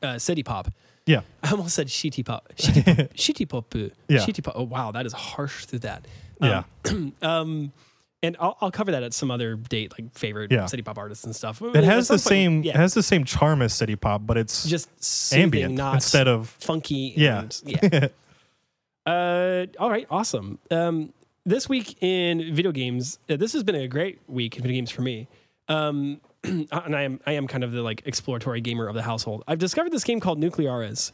[0.02, 0.68] uh, city pop.
[1.06, 2.48] Yeah, I almost said shitty pop.
[2.56, 2.96] Shitty pop.
[3.14, 3.74] shitty pop.
[4.08, 4.18] Yeah.
[4.18, 4.54] Shitty pop.
[4.56, 6.06] Oh wow, that is harsh through that.
[6.42, 7.72] yeah, Um, um,
[8.22, 10.66] and I'll, I'll cover that at some other date, like favorite Yeah.
[10.66, 11.62] city pop artists and stuff.
[11.62, 12.62] it has the same.
[12.64, 15.94] Yeah, It has the same charm as city pop, but it's just soothing, ambient not
[15.94, 17.12] instead of funky.
[17.16, 17.40] Yeah.
[17.42, 18.08] And, yeah.
[19.06, 20.58] uh, all right, awesome.
[20.70, 21.12] Um,
[21.46, 24.90] this week in video games, uh, this has been a great week in video games
[24.90, 25.28] for me.
[25.68, 29.44] Um, and I am I am kind of the like exploratory gamer of the household.
[29.48, 31.12] I've discovered this game called Nucleares,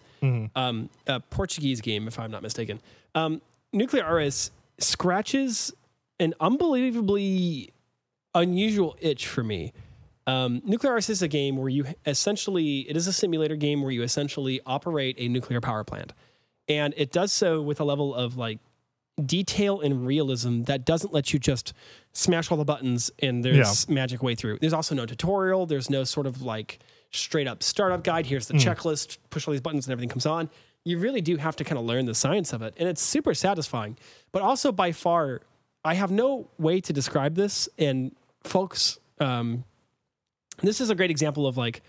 [0.57, 2.81] um, a Portuguese game, if I'm not mistaken.
[3.15, 3.41] Um,
[3.75, 5.73] Nucleares scratches
[6.19, 7.73] an unbelievably
[8.35, 9.73] unusual itch for me.
[10.27, 14.03] Um, Nucleares is a game where you essentially it is a simulator game where you
[14.03, 16.13] essentially operate a nuclear power plant,
[16.69, 18.59] and it does so with a level of like
[19.25, 21.73] detail and realism that doesn't let you just
[22.13, 24.59] smash all the buttons and there's magic way through.
[24.61, 25.67] There's also no tutorial.
[25.67, 26.79] There's no sort of like
[27.11, 28.27] straight up startup guide.
[28.27, 29.19] Here's the checklist.
[29.31, 30.49] Push all these buttons and everything comes on.
[30.85, 33.35] You really do have to kind of learn the science of it, and it's super
[33.35, 33.97] satisfying.
[34.33, 35.43] But also by far,
[35.85, 37.69] I have no way to describe this.
[37.79, 39.65] And folks, um,
[40.61, 41.83] this is a great example of like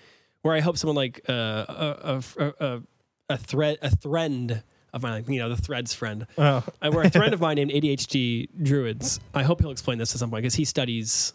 [0.43, 2.81] where I hope someone like uh, a, a, a,
[3.29, 4.61] a thread a friend
[4.93, 7.71] of mine, you know, the threads friend, uh, uh, where a friend of mine named
[7.71, 9.19] ADHD Druids.
[9.33, 11.33] I hope he'll explain this at some point because he studies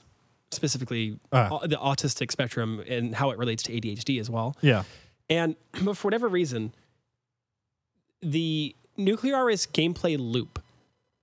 [0.50, 4.56] specifically au- the autistic spectrum and how it relates to ADHD as well.
[4.62, 4.84] yeah,
[5.28, 6.72] And but for whatever reason,
[8.22, 10.60] the nuclear Nucleares gameplay loop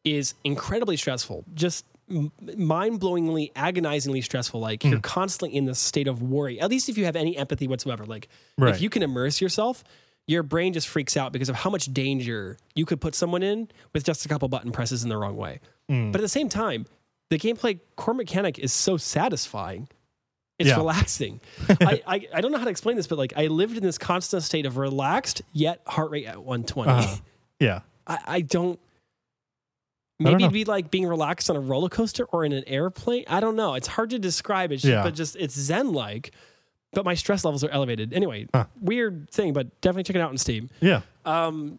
[0.04, 1.44] is incredibly stressful.
[1.54, 4.60] Just mind-blowingly, agonizingly stressful.
[4.60, 4.90] Like Hmm.
[4.90, 6.60] you're constantly in this state of worry.
[6.60, 8.06] At least if you have any empathy whatsoever.
[8.06, 8.74] Like Right.
[8.74, 9.84] if you can immerse yourself,
[10.28, 13.68] your brain just freaks out because of how much danger you could put someone in
[13.94, 15.60] with just a couple button presses in the wrong way.
[15.88, 16.12] Hmm.
[16.12, 16.86] But at the same time,
[17.30, 19.88] the gameplay core mechanic is so satisfying.
[20.58, 20.78] It's Yeah.
[20.78, 21.42] relaxing.
[21.70, 23.98] I, I, I don't know how to explain this, but like I lived in this
[23.98, 26.90] constant state of relaxed yet heart rate at 120.
[26.92, 27.16] Uh-huh.
[27.60, 27.82] yeah.
[28.08, 28.80] I, I don't.
[30.18, 33.26] Maybe it'd be like being relaxed on a roller coaster or in an airplane.
[33.28, 33.74] I don't know.
[33.74, 34.72] It's hard to describe.
[34.72, 35.04] It's Yeah.
[35.04, 36.32] but just it's zen like.
[36.96, 38.12] But my stress levels are elevated.
[38.14, 38.66] Anyway, Huh.
[38.82, 40.70] weird thing, but definitely check it out on Steam.
[40.82, 41.02] Yeah.
[41.26, 41.78] Um,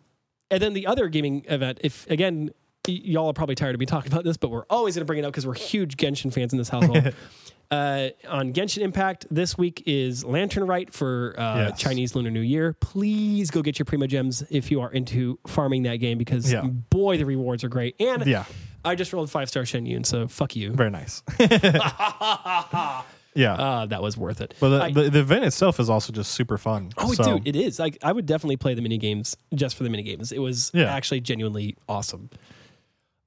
[0.51, 2.51] and then the other gaming event, if again,
[2.87, 5.07] y- y'all are probably tired of me talking about this, but we're always going to
[5.07, 7.13] bring it up because we're huge Genshin fans in this household.
[7.73, 11.81] uh, on Genshin Impact, this week is Lantern Rite for uh, Yes.
[11.81, 12.75] Chinese Lunar New Year.
[12.75, 16.63] Please go get your Primogems if you are into farming that game because Yeah.
[16.63, 17.97] boy, the rewards are great.
[18.01, 18.45] And Yeah.
[18.85, 20.71] I just rolled five star Xianyun, so fuck you.
[20.73, 21.23] Very nice.
[23.37, 23.55] yeah.
[23.55, 24.55] Uh, that was worth it.
[24.61, 26.91] but the, I- the, the event itself is also just super fun.
[26.99, 27.79] Oh, so, dude, it is.
[27.79, 30.33] Like I would definitely play the mini games just for the mini games.
[30.33, 30.93] It was Yeah.
[30.93, 32.31] actually genuinely awesome.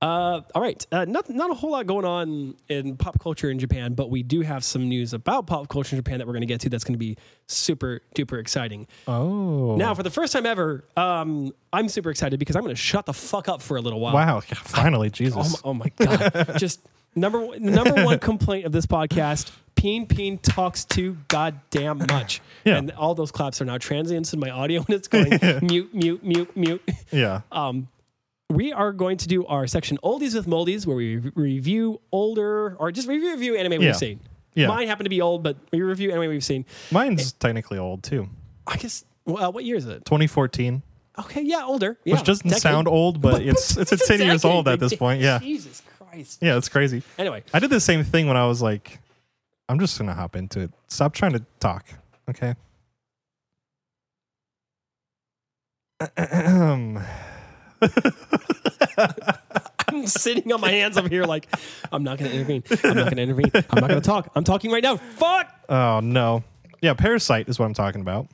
[0.02, 3.60] Uh, all right, uh, not not a whole lot going on in pop culture in
[3.60, 6.40] Japan, but we do have some news about pop culture in Japan that we're going
[6.40, 6.70] to get to.
[6.70, 7.18] That's going to be
[7.48, 8.88] super duper exciting.
[9.10, 9.76] Oh.
[9.76, 13.08] Now, for the first time ever, um, I'm super excited because I'm going to shut
[13.08, 14.14] the fuck up for a little while.
[14.14, 14.40] Wow.
[14.40, 15.52] Finally, Oh Jesus.
[15.66, 16.54] my, oh my god!
[16.58, 16.80] Just
[17.16, 22.78] number one- number one complaint of this podcast: Pinpin talks too goddamn much, Yeah.
[22.78, 25.30] and all those claps are now transients in my audio, and it's going
[25.62, 26.82] mute, mute, mute, mute.
[27.12, 27.42] Yeah.
[27.52, 27.88] Um,
[28.50, 32.76] we are going to do our section oldies with moldies, where we re- review older
[32.78, 33.80] or just review review anime Yeah.
[33.80, 34.20] we've seen.
[34.56, 34.68] Yeah.
[34.68, 36.66] Mine happened to be old, but we review anime we've seen.
[36.92, 38.28] Mine's technically old too.
[38.66, 39.06] I guess.
[39.26, 40.04] Well, what year is it?
[40.06, 40.82] 2014,
[41.20, 41.98] Okay, yeah, older.
[42.06, 42.62] Yeah, which doesn't decade.
[42.62, 45.22] sound old, but it's it's, at 10 years old at this point.
[45.22, 45.38] Yeah.
[45.40, 45.84] Jesus
[46.20, 46.40] Christ.
[46.42, 47.02] Yeah, it's crazy.
[47.18, 49.00] Anyway, I did the same thing when I was like,
[49.68, 50.72] I'm just gonna hop into it.
[50.88, 51.86] Stop trying to talk.
[52.30, 52.56] Okay.
[59.88, 61.48] I'm sitting on my hands over here like,
[61.92, 62.64] I'm not going to intervene.
[62.84, 63.52] I'm not going to intervene.
[63.54, 64.32] I'm not going to talk.
[64.34, 64.96] I'm talking right now.
[64.96, 65.54] Fuck.
[65.68, 66.44] oh no.
[66.82, 68.28] Yeah, Parasyte is what I'm talking about.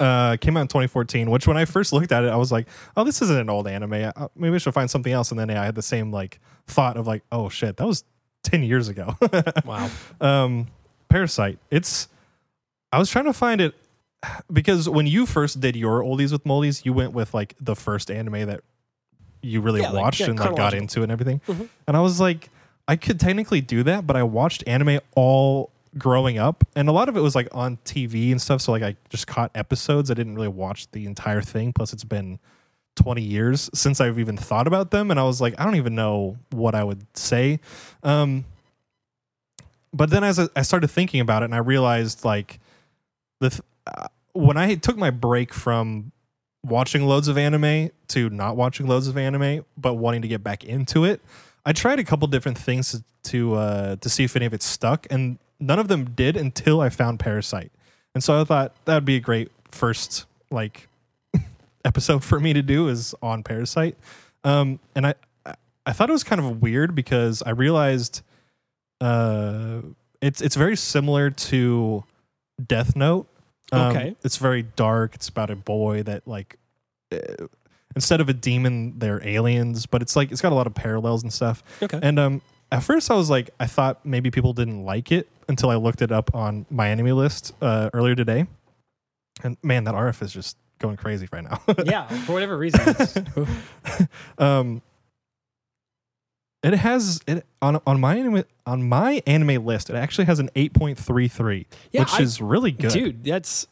[0.00, 1.30] Uh, came out in 2014.
[1.30, 3.68] Which when I first looked at it, I was like, "Oh, this isn't an old
[3.68, 4.10] anime.
[4.16, 6.40] Uh, maybe I should find something else." And then yeah, I had the same like
[6.66, 8.04] thought of like, "Oh shit, that was
[8.44, 9.14] 10 years ago."
[9.66, 9.90] Wow.
[10.20, 10.66] um,
[11.10, 11.58] Parasyte.
[11.70, 12.08] It's.
[12.92, 13.74] I was trying to find it
[14.52, 18.10] because when you first did your oldies with moldies, you went with like the first
[18.10, 18.62] anime that
[19.42, 21.40] you really Yeah, like, watched yeah, and like got into and everything.
[21.46, 21.68] Mhm.
[21.86, 22.48] And I was like,
[22.88, 27.08] I could technically do that, but I watched anime all growing up, and a lot
[27.08, 28.60] of it was like on TV and stuff.
[28.60, 30.10] So like I just caught episodes.
[30.10, 31.72] I didn't really watch the entire thing.
[31.72, 32.38] Plus, it's been
[32.96, 35.94] 20 years since I've even thought about them, and I was like, I don't even
[35.94, 37.60] know what I would say.
[38.02, 38.44] Um,
[39.92, 42.60] but then as I, I started thinking about it, and I realized like
[43.40, 46.12] the th- uh, when I took my break from
[46.64, 50.64] watching loads of anime to not watching loads of anime, but wanting to get back
[50.64, 51.20] into it,
[51.64, 54.62] I tried a couple different things to to, uh, to see if any of it
[54.62, 57.70] stuck, and none of them did until I found Parasyte.
[58.14, 60.88] And so I thought that would be a great first like
[61.84, 63.94] episode for me to do is on Parasyte.
[64.44, 65.14] Um, and I
[65.86, 68.22] I- thought it was kind of weird because I realized
[69.00, 69.80] uh,
[70.20, 72.04] it's it's very similar to
[72.66, 73.26] Death Note.
[73.72, 74.16] Um, Okay.
[74.24, 75.14] it's very dark.
[75.14, 76.56] It's about a boy that like
[77.12, 77.46] uh,
[77.94, 79.86] instead of a demon, they're aliens.
[79.86, 81.62] But it's like it's got a lot of parallels and stuff.
[81.82, 81.98] Okay.
[82.02, 82.42] And um,
[82.72, 86.00] at first I was like, I thought maybe people didn't like it until I looked
[86.00, 88.46] it up on my enemy list uh, earlier today.
[89.42, 91.60] And man, that RF is just going crazy right now.
[91.84, 92.80] yeah, for whatever reason.
[94.38, 94.82] um,
[96.62, 99.90] it has it on on my anime on my anime list.
[99.90, 102.92] It actually has an eight point three three, Yeah, which I- is really good.
[102.92, 103.66] Dude, that's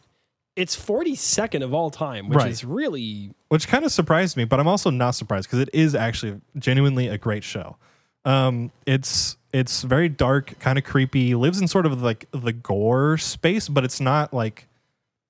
[0.57, 2.51] it's 42nd of all time, which Right.
[2.51, 5.95] is really which kind of surprised me, but I'm also not surprised because it is
[5.95, 7.77] actually genuinely a great show.
[8.25, 11.35] Um, it's it's very dark, kind of creepy.
[11.35, 14.67] Lives in sort of like the gore space, but it's not like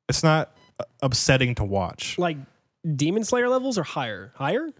[0.09, 2.19] it's not uh, upsetting to watch.
[2.19, 2.37] like
[2.97, 4.33] Demon Slayer levels or higher.
[4.37, 4.71] Higher?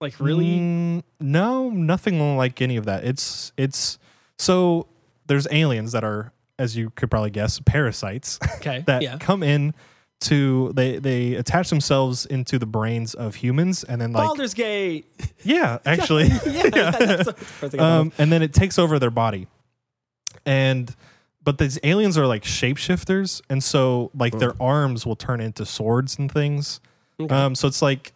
[0.00, 0.46] Like really?
[0.58, 3.04] Mm, no, nothing like any of that.
[3.04, 3.98] It's it's
[4.38, 4.86] so
[5.26, 8.82] there's aliens that are, as you could probably guess, parasites Okay.
[8.86, 9.18] that yeah.
[9.18, 9.74] come in
[10.20, 15.06] to they they attach themselves into the brains of humans and then like Baldur's Gate.
[15.42, 18.98] yeah actually yeah, that's the first thing I thought um, and then it takes over
[18.98, 19.46] their body
[20.44, 20.94] and
[21.42, 26.18] but these aliens are like shapeshifters and so like their arms will turn into swords
[26.18, 26.80] and things.
[27.20, 27.34] Okay.
[27.34, 28.12] um, so it's like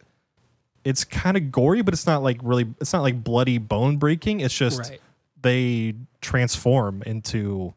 [0.83, 4.41] it's kind of gory but it's not like really it's not like bloody bone breaking
[4.41, 5.01] it's just right.
[5.41, 7.73] they transform into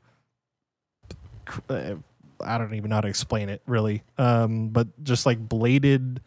[1.68, 1.94] uh,
[2.40, 4.02] I don't even know how to explain it really.
[4.18, 6.20] Um, but just like bladed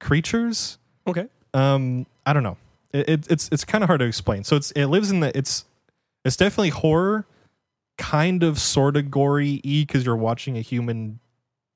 [0.00, 0.78] creatures?
[1.06, 1.26] Okay.
[1.54, 2.56] um i don't know.
[2.92, 4.44] It, it, it's it's kind of hard to explain.
[4.44, 5.64] So it's it lives in the it's
[6.24, 7.26] it's definitely horror
[7.98, 11.18] kind of sort of gory e because you're watching a human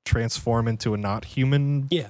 [0.05, 1.87] transform into a not human.
[1.91, 2.09] Yeah.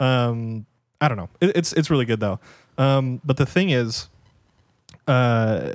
[0.00, 0.66] um
[1.00, 1.28] i don't know.
[1.40, 2.40] It, it's it's really good though.
[2.78, 4.08] Um but the thing is
[5.06, 5.74] uh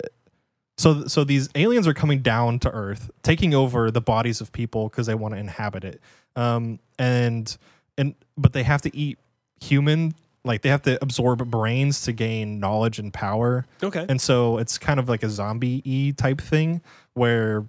[0.78, 4.90] so so these aliens are coming down to earth taking over the bodies of people
[4.90, 6.02] because they want to inhabit it
[6.36, 7.58] um and
[7.98, 9.18] and but they have to eat
[9.62, 10.14] human
[10.46, 14.06] like they have to absorb brains to gain knowledge and power Okay.
[14.10, 16.82] and so it's kind of like a zombie e type thing
[17.14, 17.66] where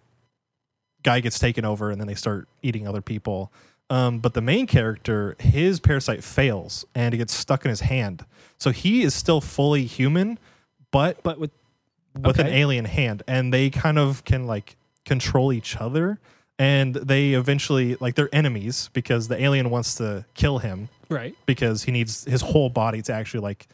[1.02, 3.52] guy gets taken over and then they start eating other people.
[3.90, 8.24] Um, but the main character, his parasite fails and it gets stuck in his hand.
[8.56, 10.38] So he is still fully human,
[10.90, 11.50] but but with
[12.22, 13.22] with an alien hand.
[13.26, 16.18] And they kind of can like control each other.
[16.58, 21.34] And they eventually like they're enemies because the alien wants to kill him right.
[21.46, 23.66] because he needs his whole body to actually like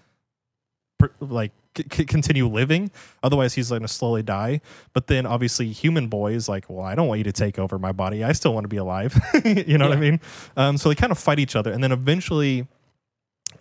[0.98, 2.90] per, like c- continue living
[3.22, 4.60] otherwise he's going to slowly die
[4.92, 7.78] but then obviously human boy is like well i don't want you to take over
[7.78, 10.20] my body i still want to be alive you know what i mean
[10.56, 12.66] um, so they kind of fight each other and then eventually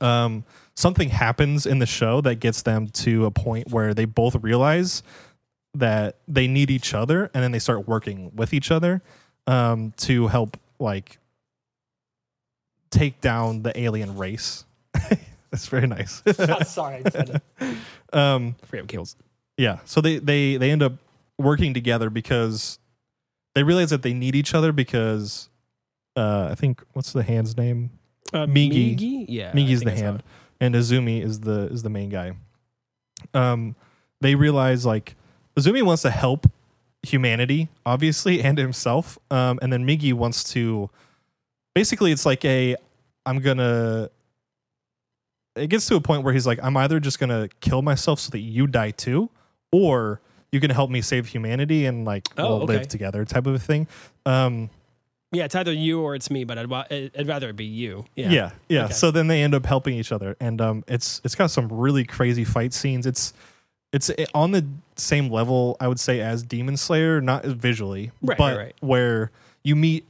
[0.02, 0.44] um,
[0.80, 5.04] something happens in the show that gets them to a point where they both realize
[5.74, 9.02] that they need each other and then they start working with each other
[9.46, 11.18] um, to help like
[12.92, 14.66] take down the alien race.
[15.52, 16.24] That's very nice.
[16.66, 19.18] Sorry, I just had to um, forget what kills.
[19.58, 20.94] yeah, so they they they end up
[21.38, 22.80] working together because
[23.54, 25.50] they realize that they need each other because
[26.16, 27.90] uh, I think what's the hand's name?
[28.32, 28.96] Uh, Migi.
[28.96, 29.26] Migi?
[29.28, 29.50] Yeah.
[29.52, 30.26] I Migi's the hand, it.
[30.60, 32.34] And Azumi is the is the main guy.
[33.34, 33.76] Um,
[34.22, 35.16] they realize like
[35.58, 36.46] Azumi wants to help
[37.04, 39.18] humanity, obviously, and himself.
[39.32, 40.90] Um, and then Migi wants to.
[41.76, 42.76] Basically, it's like a
[43.26, 44.10] I'm gonna.
[45.56, 48.32] It gets to a point where he's like, I'm either just gonna kill myself so
[48.32, 49.30] that you die too,
[49.72, 53.56] or you can help me save humanity and like Oh, we'll live together, type of
[53.56, 53.88] a thing.
[54.26, 54.70] Um,
[55.32, 58.06] Yeah, it's either you or it's me, but I'd, wa- I'd rather it be you.
[58.16, 58.30] Yeah.
[58.32, 58.86] Yeah, yeah.
[58.86, 58.94] Okay.
[58.94, 62.04] So then they end up helping each other, and um, it's it's got some really
[62.04, 63.06] crazy fight scenes.
[63.06, 63.34] It's
[63.94, 64.66] it's eh, on the
[64.96, 69.32] same level, I would say, as Demon Slayer, not visually, Right, but right, where
[69.64, 70.06] you meet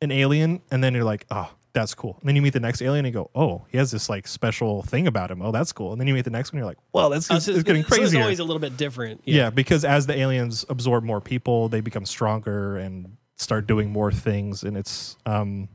[0.00, 2.16] an alien, and then you're like, oh, that's cool.
[2.20, 4.26] And then you meet the next alien, and you go, oh, he has this like
[4.26, 5.40] special thing about him.
[5.40, 5.92] Oh, that's cool.
[5.92, 7.62] And then you meet the next one, you're like, well, that's Oh, it's, so it's
[7.62, 9.20] getting so it's always a little bit different.
[9.24, 9.50] yeah.
[9.50, 14.62] because as the aliens absorb more people, they become stronger and start doing more things,
[14.62, 15.68] and it's um,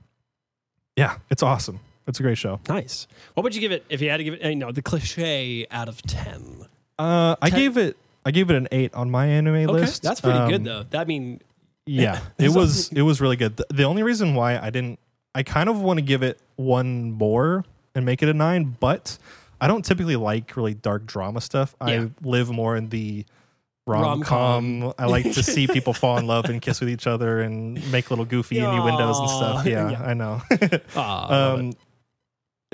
[0.95, 1.79] yeah, it's awesome.
[2.07, 2.59] It's a great show.
[2.67, 3.07] Nice.
[3.35, 5.67] What would you give it if you had to give it, you know, the cliche
[5.69, 6.65] out of 10?
[6.97, 7.97] Uh, I Ten- gave it.
[8.25, 9.65] I gave it an eight on my anime Okay.
[9.67, 10.01] list.
[10.01, 10.83] That's pretty Um, good, though.
[10.89, 11.39] That mean,
[11.85, 12.89] Yeah, it was.
[12.91, 13.57] It was really good.
[13.57, 14.99] The, the only reason why I didn't,
[15.35, 17.63] I kind of want to give it one more
[17.95, 19.17] and make it a nine, but
[19.61, 21.75] I don't typically like really dark drama stuff.
[21.81, 21.87] Yeah.
[21.87, 23.23] I live more in the
[23.87, 24.93] rom Rom-com.
[24.99, 28.09] I like to see people fall in love and kiss with each other and make
[28.11, 29.65] little goofy innuendos and stuff.
[29.65, 30.03] Yeah, Yeah.
[30.03, 30.41] I know.
[30.95, 31.63] aw, I love it.
[31.65, 31.73] um,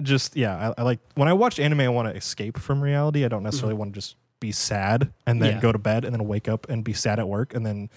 [0.03, 1.79] just yeah, I, I like when I watch anime.
[1.81, 3.23] I want to escape from reality.
[3.23, 3.79] I don't necessarily Mm-hmm.
[3.79, 5.59] want to just be sad and then Yeah.
[5.61, 7.89] go to bed and then wake up and be sad at work and then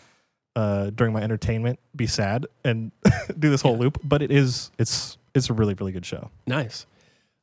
[0.54, 2.92] uh, during my entertainment be sad and
[3.38, 3.80] do this whole Yeah.
[3.80, 3.98] loop.
[4.04, 6.30] But it is it's it's a really really good show.
[6.46, 6.86] Nice.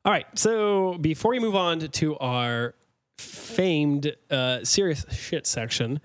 [0.06, 0.26] All right.
[0.36, 2.76] So before we move on to our
[3.18, 6.00] famed uh, serious shit section,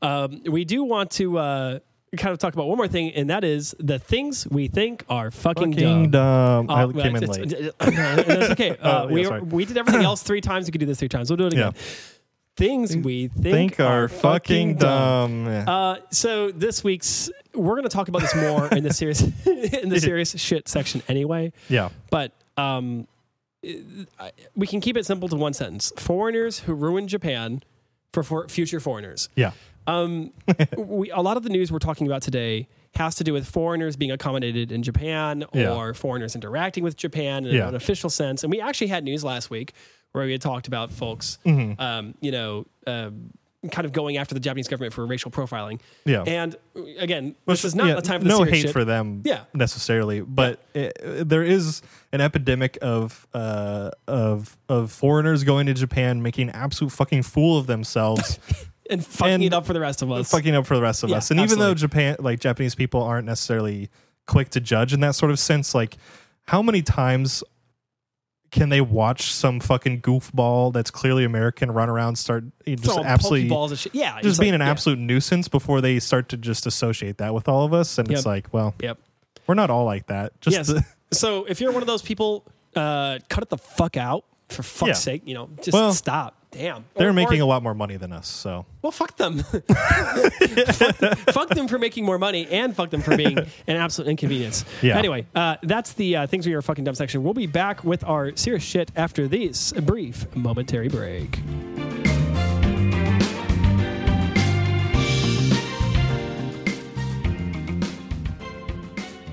[0.00, 1.78] um, we do want to uh,
[2.16, 5.30] kind of talk about one more thing, and that is the things we think are
[5.30, 6.66] fucking, Fucking dumb.
[6.66, 6.70] dumb.
[6.70, 7.52] Uh, I well, came in it's- late.
[7.52, 8.70] it's- That's okay.
[8.82, 9.40] Uh, Oh, yeah, we, sorry.
[9.42, 10.66] we did everything else three times.
[10.66, 11.30] We could do this three times.
[11.30, 11.72] We'll do it again.
[11.74, 11.82] Yeah.
[12.54, 15.46] Things we think, Think are fucking dumb.
[15.46, 15.64] Yeah.
[15.70, 19.88] Uh, so this week's we're going to talk about this more in the serious in
[19.88, 21.52] the serious shit section anyway.
[21.70, 21.88] yeah.
[22.10, 23.08] But um,
[24.56, 27.62] we can keep it simple to one sentence: foreigners who ruin Japan
[28.12, 29.28] for, for future foreigners.
[29.34, 29.52] Yeah.
[29.86, 30.32] Um,
[30.76, 33.96] we, a lot of the news we're talking about today has to do with foreigners
[33.96, 35.92] being accommodated in Japan or Yeah.
[35.92, 37.68] foreigners interacting with Japan in Yeah.
[37.68, 38.44] an official sense.
[38.44, 39.72] And we actually had news last week
[40.12, 41.80] where we had talked about folks, Mm-hmm.
[41.80, 43.30] um, you know, um
[43.70, 45.80] kind of going after the Japanese government for racial profiling.
[46.04, 46.24] Yeah.
[46.26, 48.72] And uh, again, this is not Yeah, the time for no hate shit.
[48.72, 49.44] for them Yeah.
[49.54, 50.98] necessarily but it,
[51.28, 51.80] there is
[52.12, 57.56] an epidemic of uh of of foreigners going to japan making an absolute fucking fool
[57.58, 58.38] of themselves
[58.90, 60.30] and fucking and it up for the rest of us.
[60.30, 63.02] fucking up for the rest of Yeah, us and even though japan like japanese people
[63.02, 63.90] aren't necessarily
[64.26, 65.96] quick to judge in that sort of sense like
[66.48, 67.44] how many times
[68.52, 73.78] can they watch some fucking goofball that's clearly American run around start just absolutely and
[73.78, 73.94] shit.
[73.94, 74.70] Yeah, just being like- an yeah.
[74.70, 78.16] absolute nuisance before they start to just associate that with all of us and Yep.
[78.16, 78.98] it's like well Yep.
[79.46, 80.38] we're not all like that.
[80.40, 80.66] Just Yes.
[80.68, 82.44] the- So if you're one of those people,
[82.76, 84.92] uh, cut it the fuck out for fuck's Yeah.
[84.94, 85.22] sake.
[85.26, 86.36] You know, just Well, stop.
[86.52, 86.84] Damn.
[86.94, 88.28] they're Or- making or- a lot more money than us.
[88.28, 89.38] So well, fuck them.
[89.42, 94.64] fuck, fuck them for making more money, and fuck them for being an absolute inconvenience.
[94.82, 94.98] Yeah.
[94.98, 97.22] Anyway, uh, that's the uh, things we are fucking dumb section.
[97.24, 101.38] We'll be back with our serious shit after this brief momentary break.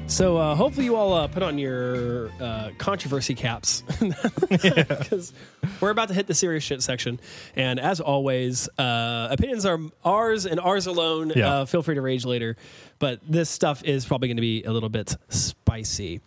[0.10, 3.84] So uh, hopefully you all uh, put on your uh, controversy caps
[4.50, 5.32] because
[5.80, 7.20] we're about to hit the serious shit section.
[7.56, 11.32] And as always, uh, opinions are ours and ours alone.
[11.36, 11.54] Yeah.
[11.60, 12.58] Uh, feel free to rage later,
[12.98, 16.22] but this stuff is probably going to be a little bit spicy.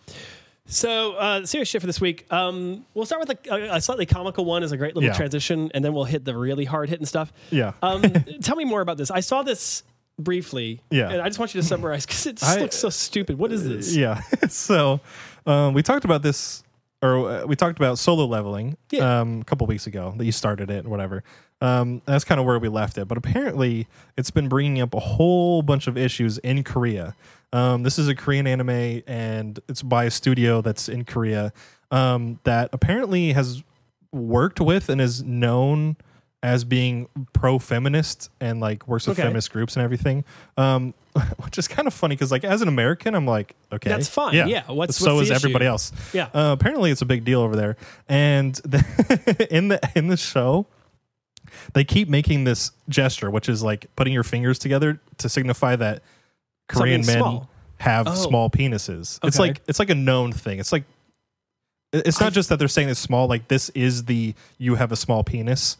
[0.66, 2.24] So, uh, serious shit for this week.
[2.32, 5.16] Um, we'll start with a, a slightly comical one as a great little Yeah.
[5.16, 7.32] transition, and then we'll hit the really hard hitting stuff.
[7.50, 8.00] yeah, Um,
[8.42, 9.10] tell me more about this.
[9.10, 9.82] I saw this
[10.18, 10.80] briefly.
[10.90, 11.10] Yeah.
[11.10, 13.38] And I just want you to summarize because it just I- looks so stupid.
[13.38, 13.94] What is this?
[13.96, 14.20] yeah.
[14.48, 15.00] so
[15.46, 16.62] um, we talked about this,
[17.02, 19.20] or uh, we talked about solo leveling Yeah.
[19.20, 21.24] um, a couple weeks ago that you started it, or whatever.
[21.60, 23.06] Um, that's kind of where we left it.
[23.06, 27.14] But apparently, it's been bringing up a whole bunch of issues in Korea.
[27.52, 31.52] Um, this is a Korean anime, and it's by a studio that's in Korea
[31.90, 33.62] um, that apparently has
[34.10, 35.96] worked with and is known
[36.42, 39.26] as being pro-feminist and like works with Okay.
[39.26, 40.24] feminist groups and everything.
[40.56, 40.92] Um,
[41.44, 44.34] which is kind of funny because like as an American, I'm like, okay, That's fine.
[44.34, 44.62] Yeah, yeah.
[44.70, 45.92] what's- so what's is everybody else.
[46.12, 46.28] Yeah.
[46.34, 47.76] Uh, apparently, it's a big deal over there.
[48.08, 50.66] And the, in the in the show,
[51.74, 56.02] they keep making this gesture, which is like putting your fingers together to signify that
[56.68, 57.50] Korean Something men small.
[57.78, 58.14] have Oh.
[58.14, 59.18] small penises.
[59.22, 60.58] It's like it's like a known thing.
[60.60, 60.84] It's like
[61.92, 63.28] it's not I- just that they're saying it's small.
[63.28, 65.76] Like this is the you have a small penis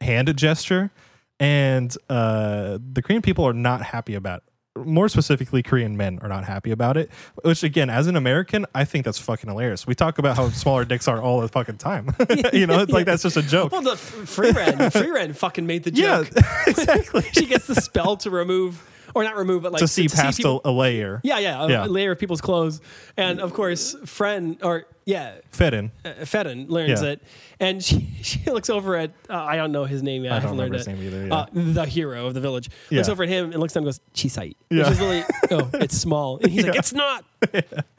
[0.00, 0.90] hand gesture,
[1.38, 4.38] and uh, the Korean people are not happy about.
[4.38, 4.44] it.
[4.86, 7.10] More specifically, Korean men are not happy about it.
[7.42, 9.86] Which, again, as an American, I think that's fucking hilarious.
[9.86, 12.14] We talk about how smaller dicks are all the fucking time.
[12.52, 13.72] you know, it's like that's just a joke.
[13.72, 16.30] Well, the Frieren, free ren fucking made the joke.
[16.34, 17.22] Yeah, exactly.
[17.32, 20.60] she gets the spell to remove or not remove, but like to see past people-
[20.64, 21.20] a, a layer.
[21.24, 21.84] yeah, yeah, a, Yeah.
[21.86, 22.80] layer of people's clothes,
[23.16, 25.90] and of course, friend or yeah, Fit in.
[26.04, 27.10] uh, Fedden learns Yeah.
[27.10, 27.22] it,
[27.58, 30.32] and she she looks over at uh, I don't know his name yet.
[30.32, 30.96] I, don't haven't learned remember it.
[30.98, 33.12] his name either, Uh, the hero of the village looks Yeah.
[33.12, 34.54] over at him and looks at him and goes chisai.
[34.70, 34.84] Yeah.
[34.84, 37.24] Which is really oh it's small, and he's like it's not.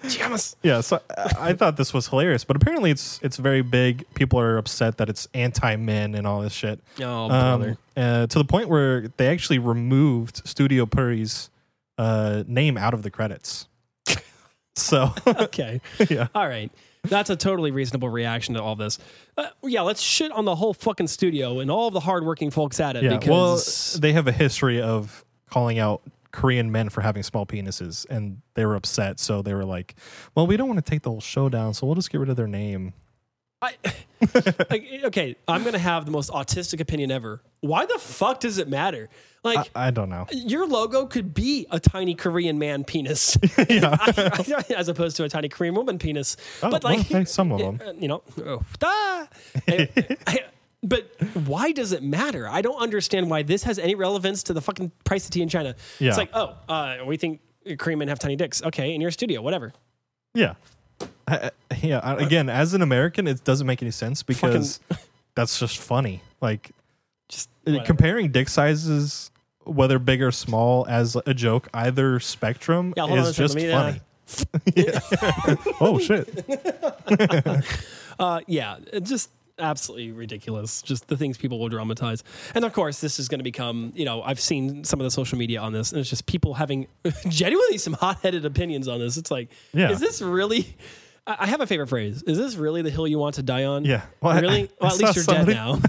[0.03, 0.55] Chiamas.
[0.63, 4.05] Yeah, so I I thought this was hilarious, but apparently it's it's very big.
[4.13, 6.79] People are upset that it's anti men and all this shit.
[7.01, 7.77] Oh Um, brother.
[7.97, 11.49] uh, to the point where they actually removed Studio Puri's
[11.97, 13.67] uh, name out of the credits.
[14.75, 15.81] So okay.
[16.09, 16.71] yeah, All right.
[17.03, 18.99] That's a totally reasonable reaction to all this.
[19.35, 22.95] Uh, yeah, let's shit on the whole fucking studio and all the hardworking folks at
[22.95, 23.17] it yeah.
[23.17, 28.05] because Well, they have a history of calling out Korean men for having small penises,
[28.09, 29.19] and they were upset.
[29.19, 29.95] So they were like,
[30.35, 32.29] "Well, we don't want to take the whole show down, so we'll just get rid
[32.29, 32.93] of their name."
[33.61, 33.75] I,
[34.69, 37.41] like, okay, I'm gonna have the most autistic opinion ever.
[37.61, 39.09] Why the fuck does it matter?
[39.43, 40.27] Like, I, I don't know.
[40.31, 43.37] your logo could be a tiny Korean man penis,
[43.69, 43.97] Yeah.
[44.77, 46.37] as opposed to a tiny Korean woman penis.
[46.61, 47.79] Oh, but well, like, hey, some of them.
[47.85, 49.27] uh, you know, oh, ah.
[49.67, 49.89] I-
[50.27, 50.39] I-
[50.83, 51.11] but
[51.45, 52.47] why does it matter?
[52.49, 55.47] I don't understand why this has any relevance to the fucking price of tea in
[55.49, 55.75] China.
[55.99, 56.07] Yeah.
[56.09, 57.39] It's like, oh, uh, we think
[57.77, 58.63] Korean men have tiny dicks.
[58.63, 59.73] Okay, in your studio, whatever.
[60.33, 60.55] Yeah.
[61.27, 61.99] I, I- yeah.
[61.99, 64.79] I- Again, as an American, it doesn't make any sense because
[65.35, 66.21] that's just funny.
[66.41, 66.71] Like
[67.29, 67.85] Just uh, whatever.
[67.85, 69.31] comparing dick sizes,
[69.63, 73.71] whether big or small, as a joke, either spectrum Yeah, on a is just me,
[73.71, 74.01] uh, funny.
[75.81, 76.27] oh shit!
[78.19, 79.31] Uh, yeah, just
[79.61, 80.81] absolutely ridiculous.
[80.81, 82.23] Just the things people will dramatize.
[82.55, 85.11] And of course, this is going to become, you know, I've seen some of the
[85.11, 86.87] social media on this, and it's just people having
[87.29, 89.17] genuinely some hot headed opinions on this.
[89.17, 89.91] It's like, Yeah.
[89.91, 90.75] is this really.
[91.27, 92.23] I I have a favorite phrase.
[92.23, 93.85] Is this really the hill you want to die on?
[93.85, 94.01] Yeah.
[94.21, 94.63] Well, really?
[94.63, 95.79] I well, at least you're dead now.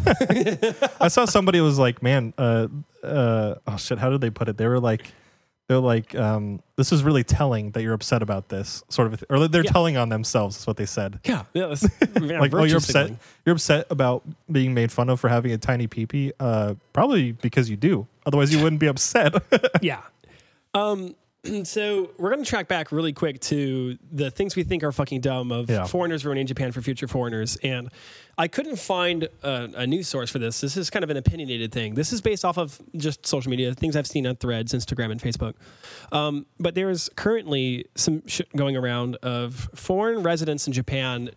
[1.01, 2.69] I saw somebody was like, "Man, uh,
[3.03, 5.07] uh, oh shit, how did they put it?" They were like,
[5.73, 9.49] "They're like, um, this is really telling that you're upset about this sort of, or
[9.49, 9.71] they're Yeah.
[9.73, 11.19] telling on themselves." Is what they said.
[11.25, 11.45] yeah.
[11.55, 11.83] yeah that's,
[12.21, 12.93] yeah, like, oh, you're upset.
[12.93, 13.19] signaling.
[13.47, 16.33] You're upset about being made fun of for having a tiny peepee.
[16.39, 18.07] Uh, probably because you do.
[18.27, 19.35] Otherwise, you wouldn't be upset.
[19.83, 20.03] Yeah.
[20.75, 21.15] Um,
[21.65, 25.21] so we're going to track back really quick to the things we think are fucking
[25.21, 25.87] dumb of Yeah.
[25.87, 27.57] foreigners ruining Japan for future foreigners.
[27.63, 27.89] And
[28.39, 30.61] I couldn't find a, a news source for this.
[30.61, 31.95] This is kind of an opinionated thing.
[31.95, 35.21] This is based off of just social media, things I've seen on threads, Instagram, and
[35.21, 35.55] Facebook.
[36.13, 41.31] Um, but there's currently some shit going around of foreign residents in Japan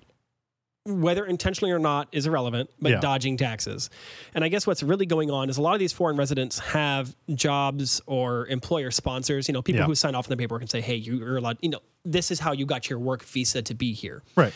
[0.86, 3.00] whether intentionally or not is irrelevant, but Yeah.
[3.00, 3.90] dodging taxes.
[4.36, 7.16] And I guess what's really going on is a lot of these foreign residents have
[7.34, 9.88] jobs or employer sponsors, you know, people Yeah.
[9.88, 12.40] who sign off on the paperwork and say, hey, you're allowed, you know, this is
[12.40, 14.22] how you got your work visa to be here.
[14.36, 14.54] right.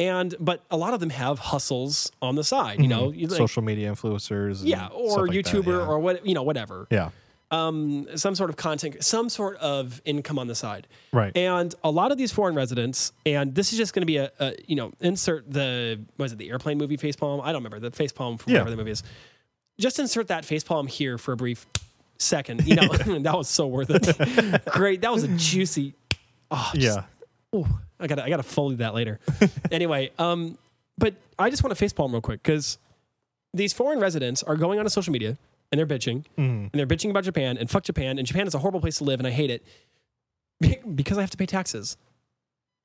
[0.00, 2.90] And, but a lot of them have hustles on the side, you mm-hmm.
[3.20, 4.60] know, like- Social media influencers.
[4.62, 5.86] yeah, or like that, YouTuber yeah.
[5.86, 6.86] or what, you know, whatever.
[6.90, 7.10] yeah.
[7.50, 10.86] Um, some sort of content, some sort of income on the side.
[11.14, 11.34] Right.
[11.34, 14.30] And a lot of these foreign residents, and this is just going to be a,
[14.38, 17.40] a, you know, insert the, was it the airplane movie facepalm?
[17.42, 18.58] I don't remember the facepalm from Yeah.
[18.58, 19.02] whatever the movie is.
[19.80, 21.64] Just insert that facepalm here for a brief
[22.18, 22.66] second.
[22.66, 22.88] You know,
[23.20, 24.64] that was so worth it.
[24.72, 25.00] Great.
[25.00, 25.94] That was a juicy.
[26.50, 27.04] Oh, just- yeah.
[27.54, 27.66] Oh,
[27.98, 29.20] I gotta I gotta foley that later.
[29.72, 30.58] anyway, um,
[30.98, 32.76] but I just want to facepalm real quick because
[33.54, 35.38] these foreign residents are going on to social media
[35.70, 36.70] and they're bitching Mhm.
[36.70, 39.04] and they're bitching about Japan and fuck Japan and Japan is a horrible place to
[39.04, 39.64] live and I hate it
[40.94, 41.96] because I have to pay taxes.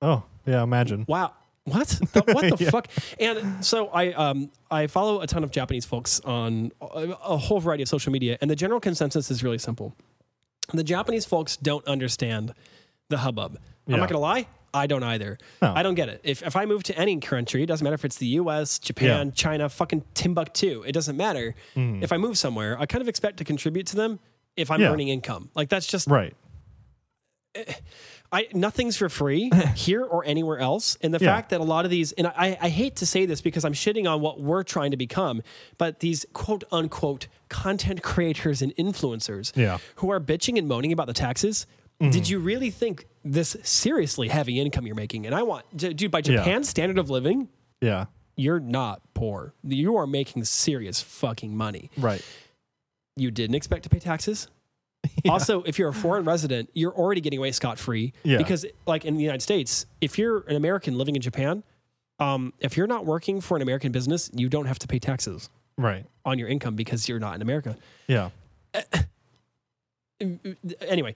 [0.01, 0.61] Oh, yeah.
[0.63, 1.05] Imagine.
[1.07, 1.33] Wow.
[1.65, 1.87] What?
[2.11, 2.69] The, what the Yeah.
[2.71, 2.87] fuck?
[3.19, 7.59] And so I um I follow a ton of Japanese folks on a, a whole
[7.61, 9.95] variety of social media, and the general consensus is really simple.
[10.73, 12.53] The Japanese folks don't understand
[13.09, 13.57] the hubbub.
[13.87, 15.37] I'm not gonna lie, I don't either.
[15.61, 15.73] No.
[15.75, 16.21] I don't get it.
[16.23, 19.27] If if I move to any country, it doesn't matter if it's the U.S., Japan,
[19.27, 19.33] Yeah.
[19.33, 20.83] China, fucking Timbuktu.
[20.85, 21.53] It doesn't matter.
[21.75, 22.01] Mhm.
[22.03, 24.19] If I move somewhere, I kind of expect to contribute to them
[24.57, 24.91] if I'm Yeah.
[24.91, 25.49] earning income.
[25.55, 26.33] Like that's just Right.
[28.31, 30.97] I nothing's for free here or anywhere else.
[31.01, 31.35] And the Yeah.
[31.35, 33.73] fact that a lot of these, and I, I hate to say this because I'm
[33.73, 35.43] shitting on what we're trying to become,
[35.77, 39.77] but these quote unquote content creators and influencers Yeah.
[39.97, 41.67] who are bitching and moaning about the taxes.
[42.09, 45.25] Did you really think this seriously heavy income you're making?
[45.25, 47.47] And I want, dude, by Japan's standard of living,
[47.81, 48.05] Yeah.
[48.35, 49.53] you're not poor.
[49.63, 51.89] You are making serious fucking money.
[51.97, 52.23] Right.
[53.15, 54.47] You didn't expect to pay taxes.
[55.29, 58.13] Also, if you're a foreign resident, you're already getting away scot free.
[58.23, 58.37] Yeah.
[58.37, 61.61] Because, like in the United States, if you're an American living in Japan,
[62.19, 65.49] um, if you're not working for an American business, you don't have to pay taxes
[65.77, 66.05] Right.
[66.23, 67.75] on your income because you're not in America.
[68.07, 68.29] Yeah.
[70.87, 71.15] Anyway,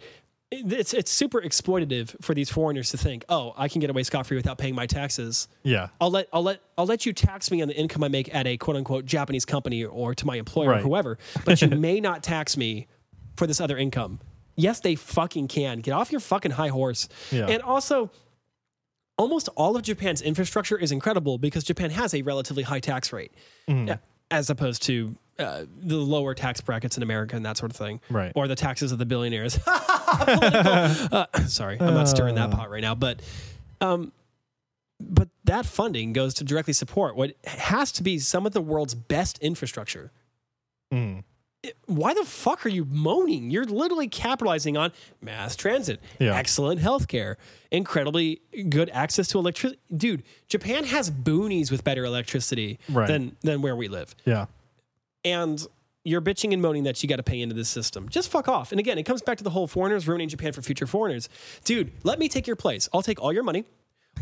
[0.52, 4.28] it's it's super exploitative for these foreigners to think, oh, I can get away scot
[4.28, 5.48] free without paying my taxes.
[5.64, 5.90] Yeah.
[6.00, 8.48] I'll let I'll let I'll let you tax me on the income I make at
[8.48, 12.24] a quote unquote Japanese company or to my employer or whoever, but you may not
[12.24, 12.88] tax me
[13.36, 14.20] for this other income.
[14.56, 15.80] Yes, they fucking can.
[15.80, 17.10] Get off your fucking high horse.
[17.32, 17.48] Yeah.
[17.48, 18.10] And also,
[19.18, 23.34] almost all of Japan's infrastructure is incredible because Japan has a relatively high tax rate,
[23.68, 23.98] uh,
[24.32, 28.00] as opposed to uh, the lower tax brackets in America and that sort of thing,
[28.10, 28.32] Right.
[28.36, 29.60] Or the taxes of the billionaires.
[29.68, 33.22] Uh, sorry, I'm not stirring that pot right now, but
[33.82, 34.12] um,
[35.00, 38.96] but that funding goes to directly support what has to be some of the world's
[38.96, 40.12] best infrastructure.
[40.94, 41.24] Mm.
[41.88, 43.52] Why the fuck are you moaning?
[43.52, 46.34] You're literally capitalizing on mass transit, Yeah.
[46.36, 47.36] excellent healthcare,
[47.72, 49.80] incredibly good access to electricity.
[49.96, 53.08] Dude, Japan has boonies with better electricity Right.
[53.08, 54.16] than than where we live.
[54.26, 54.46] Yeah.
[55.24, 55.66] And
[56.04, 58.08] you're bitching and moaning that you got to pay into this system.
[58.08, 58.72] Just fuck off.
[58.72, 61.28] And again, it comes back to the whole foreigners ruining Japan for future foreigners.
[61.66, 62.88] Dude, let me take your place.
[62.94, 63.66] I'll take all your money.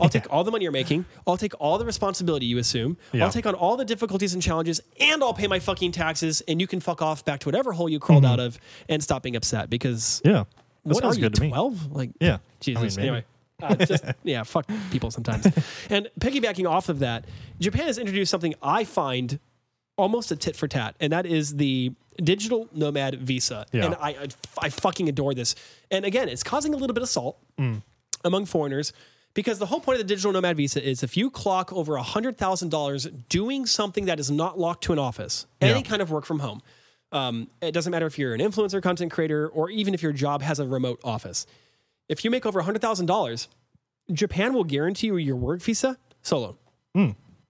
[0.01, 1.05] I'll take all the money you're making.
[1.25, 2.97] I'll take all the responsibility you assume.
[3.13, 3.23] Yeah.
[3.23, 6.41] I'll take on all the difficulties and challenges, and I'll pay my fucking taxes.
[6.49, 8.57] And you can fuck off back to whatever hole you crawled out of
[8.89, 10.31] and stop being upset because Yeah.
[10.31, 10.41] Mm-hmm.
[10.89, 11.47] That what are you, good to me.
[11.49, 11.91] 12?
[11.93, 12.37] Like, Yeah.
[12.59, 12.97] Jesus.
[12.97, 13.25] I mean, anyway.
[13.61, 15.45] Uh, just yeah, fuck people sometimes.
[15.89, 17.25] and piggybacking off of that,
[17.59, 19.39] Japan has introduced something I find
[19.97, 21.91] almost a tit for tat, and that is the
[22.23, 23.65] digital nomad visa.
[23.71, 23.85] Yeah.
[23.85, 24.27] And I, I,
[24.63, 25.55] I fucking adore this.
[25.91, 27.81] And again, it's causing a little bit of salt Mm.
[28.23, 28.91] among foreigners
[29.33, 33.11] because the whole point of the digital nomad visa is if you clock over $100,000
[33.29, 36.61] doing something that is not locked to an office, any kind of work from home,
[37.11, 40.41] um, it doesn't matter if you're an influencer, content creator, or even if your job
[40.41, 41.45] has a remote office.
[42.09, 43.47] If you make over $100,000,
[44.11, 46.57] Japan will guarantee you your work visa solo.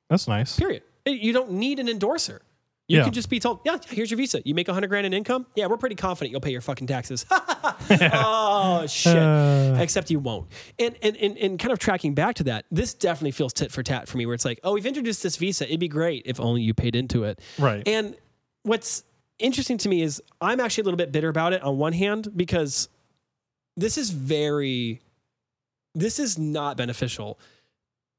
[0.09, 0.57] That's nice.
[0.57, 0.83] Period.
[1.05, 2.41] You don't need an endorser.
[2.87, 3.03] You Yeah.
[3.05, 4.41] can just be told, yeah, here's your visa.
[4.45, 5.47] You make 100 grand in income.
[5.55, 7.25] Yeah, we're pretty confident you'll pay your fucking taxes.
[7.31, 9.15] oh, shit.
[9.17, 9.77] Uh.
[9.79, 10.47] Except you won't.
[10.77, 13.81] And, and, and, and kind of tracking back to that, this definitely feels tit for
[13.81, 15.65] tat for me, where it's like, oh, we've introduced this visa.
[15.65, 17.39] It'd be great if only you paid into it.
[17.57, 17.87] Right.
[17.87, 18.15] And
[18.63, 19.03] what's
[19.39, 22.29] interesting to me is I'm actually a little bit bitter about it on one hand
[22.35, 22.87] because
[23.75, 25.01] this is very,
[25.95, 27.39] this is not beneficial.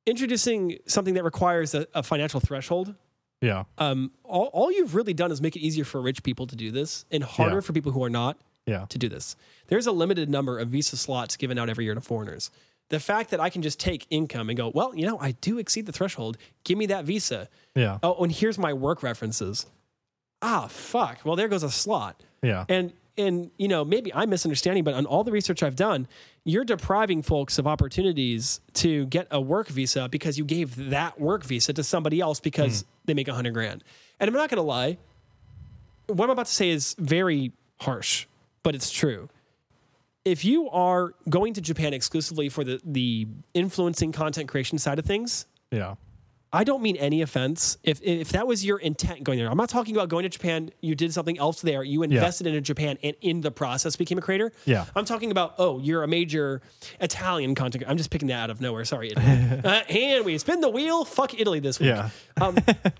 [0.06, 2.94] Introducing something that requires a, a financial threshold
[3.40, 3.64] Yeah.
[3.78, 6.70] um, all, all you've really done is make it easier for rich people to do
[6.70, 7.60] this and harder Yeah.
[7.60, 8.86] for people who are not Yeah.
[8.88, 9.34] to do this.
[9.66, 12.50] There's a limited number of visa slots given out every year to foreigners.
[12.88, 15.58] The fact that I can just take income and go, well, you know, I do
[15.58, 16.38] exceed the threshold.
[16.62, 17.48] Give me that visa.
[17.74, 17.98] Yeah.
[18.00, 19.66] Oh, and here's my work references.
[20.40, 21.18] Ah, fuck.
[21.24, 22.22] Well, there goes a slot.
[22.42, 22.64] Yeah.
[22.68, 26.06] And and you know maybe I'm misunderstanding, but on all the research I've done,
[26.46, 31.42] you're depriving folks of opportunities to get a work visa because you gave that work
[31.42, 32.88] visa to somebody else because hmm.
[33.06, 33.82] they make a hundred grand.
[34.20, 34.96] And I'm not going to lie,
[36.06, 38.26] what I'm about to say is very harsh,
[38.62, 39.28] but it's true.
[40.24, 45.04] If you are going to Japan exclusively for the the influencing content creation side of
[45.04, 45.96] things, Yeah.
[46.56, 47.76] I don't mean any offense.
[47.82, 50.70] If if that was your intent going there, I'm not talking about going to Japan.
[50.80, 51.82] You did something else there.
[51.82, 54.52] You invested into Japan and in the process became a creator.
[54.64, 54.86] Yeah.
[54.96, 56.62] I'm talking about oh, you're a major
[57.00, 57.82] Italian content.
[57.82, 57.90] Creator.
[57.90, 58.86] I'm just picking that out of nowhere.
[58.86, 61.04] Sorry, uh, and we spin the wheel.
[61.04, 61.88] Fuck Italy this week.
[61.88, 62.10] Yeah.
[62.38, 62.54] Um,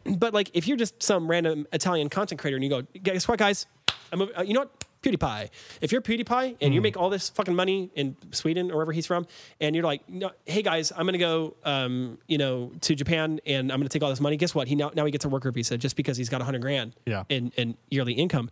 [0.06, 3.38] but like, if you're just some random Italian content creator and you go, guess what,
[3.38, 3.66] guys?
[4.10, 4.84] I'm a, uh, you know what?
[5.10, 5.50] PewDiePie.
[5.80, 9.06] If you're PewDiePie and you make all this fucking money in Sweden or wherever he's
[9.06, 9.26] from,
[9.60, 13.70] and you're like, no, hey guys, I'm gonna go, um, you know, to Japan and
[13.72, 14.36] I'm gonna take all this money.
[14.36, 14.68] Guess what?
[14.68, 17.24] He now now he gets a worker visa just because he's got 100 grand Yeah.
[17.28, 18.50] in in yearly income.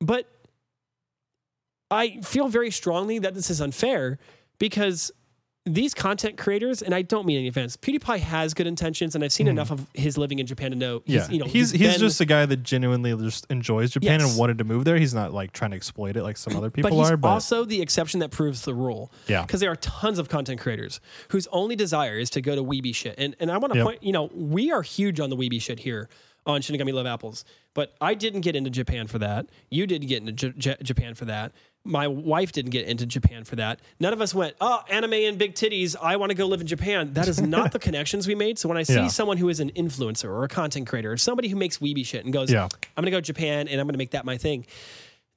[0.00, 0.26] But
[1.90, 4.18] I feel very strongly that this is unfair
[4.58, 5.10] because
[5.74, 9.32] these content creators, and I don't mean any offense, PewDiePie has good intentions, and I've
[9.32, 9.52] seen mm-hmm.
[9.52, 11.02] enough of his living in Japan to know.
[11.04, 11.28] He's, Yeah.
[11.30, 14.30] you know, he's he's, been- just a guy that genuinely just enjoys Japan Yes.
[14.30, 14.96] and wanted to move there.
[14.96, 17.16] He's not like trying to exploit it like some other people but he's are.
[17.16, 19.12] But also the exception that proves the rule.
[19.28, 19.42] Yeah.
[19.42, 22.94] Because there are tons of content creators whose only desire is to go to weeby
[22.94, 23.14] shit.
[23.18, 23.86] And and I want to Yep.
[23.86, 26.08] point, you know, we are huge on the weeby shit here
[26.46, 27.44] on Shinigami Love Apples.
[27.74, 29.46] But I didn't get into Japan for that.
[29.70, 31.52] You didn't get into J- J- Japan for that.
[31.82, 33.80] My wife didn't get into Japan for that.
[33.98, 35.96] None of us went, oh, anime and big titties.
[36.00, 37.14] I want to go live in Japan.
[37.14, 38.58] That is not the connections we made.
[38.58, 39.06] So when I see Yeah.
[39.08, 42.22] someone who is an influencer or a content creator or somebody who makes weeby shit
[42.24, 42.64] and goes, Yeah.
[42.64, 44.66] I'm going to go to Japan and I'm going to make that my thing.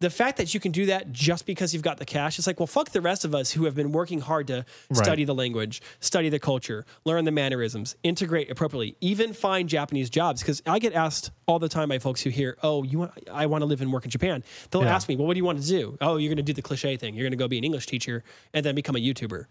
[0.04, 2.60] The fact that you can do that just because you've got the cash, it's like,
[2.60, 5.82] well, fuck the rest of us who have been working hard to study the language,
[6.02, 10.42] study the culture, learn the mannerisms, integrate appropriately, even find Japanese jobs.
[10.42, 13.12] Because I get asked all the time by folks who hear, "Oh, you want?
[13.32, 14.94] I want to live and work in Japan." They'll Yeah.
[14.94, 16.62] ask me, "Well, what do you want to do?" "Oh, you're going to do the
[16.62, 17.16] cliche thing.
[17.16, 19.46] You're going to go be an English teacher and then become a YouTuber."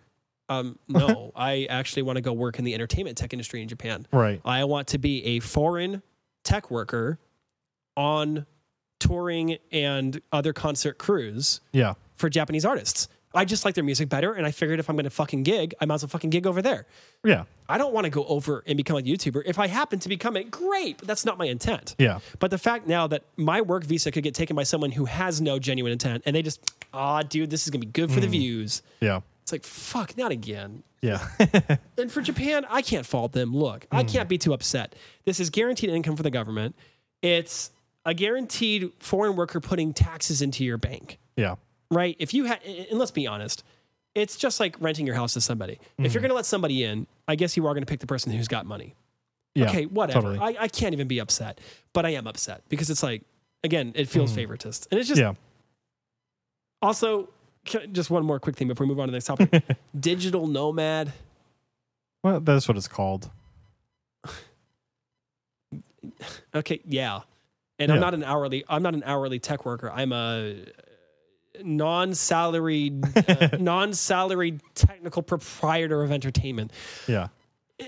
[0.51, 4.07] Um, no, I actually want to go work in the entertainment tech industry in Japan.
[4.13, 4.39] right.
[4.45, 6.03] I want to be a foreign
[6.45, 7.19] tech worker
[7.97, 8.45] on
[9.03, 11.95] touring and other concert crews Yeah.
[12.17, 13.09] for Japanese artists.
[13.35, 15.75] I just like their music better, and I figured if I'm going to fucking gig,
[15.81, 16.87] I might as well fucking gig over there.
[17.25, 17.45] Yeah.
[17.67, 19.45] I don't want to go over and become a YouTuber.
[19.47, 21.95] If I happen to become it, great, but that's not my intent.
[21.99, 22.19] Yeah.
[22.41, 25.41] But the fact now that my work visa could get taken by someone who has
[25.41, 26.61] no genuine intent, and they just,
[26.93, 28.83] ah, dude, this is gonna be good for the views.
[29.01, 29.21] Yeah.
[29.45, 30.83] It's like, fuck, not again.
[31.01, 31.27] Yeah.
[31.99, 33.57] And for Japan, I can't fault them.
[33.57, 34.95] Look, I can't be too upset.
[35.25, 36.75] This is guaranteed income for the government.
[37.23, 37.71] It's
[38.05, 41.57] a guaranteed foreign worker putting taxes into your bank, yeah.
[41.91, 42.17] right?
[42.19, 43.65] If you had, and let's be honest,
[44.15, 45.75] it's just like renting your house to somebody.
[45.75, 46.19] If you're mm-hmm.
[46.19, 48.49] going to let somebody in, I guess you are going to pick the person who's
[48.49, 48.95] got money.
[49.55, 49.69] Yeah.
[49.69, 50.35] okay, whatever.
[50.35, 50.57] Totally.
[50.57, 51.61] I, I can't even be upset,
[51.93, 53.23] but I am upset because it's like,
[53.63, 54.53] again, it feels mm-hmm.
[54.53, 54.89] favoritist.
[54.91, 55.35] And it's just, yeah.
[56.81, 57.29] also,
[57.65, 59.63] can- just one more quick thing before we move on to the next topic
[60.01, 61.13] digital nomad.
[62.23, 63.31] Well, that's what it's called.
[66.55, 67.21] Okay, yeah.
[67.83, 68.65] And I'm not an hourly.
[68.69, 69.91] I'm not an hourly tech worker.
[69.91, 70.65] I'm a
[71.63, 76.73] non-salaried, uh, non-salaried technical proprietor of entertainment.
[77.07, 77.29] Yeah.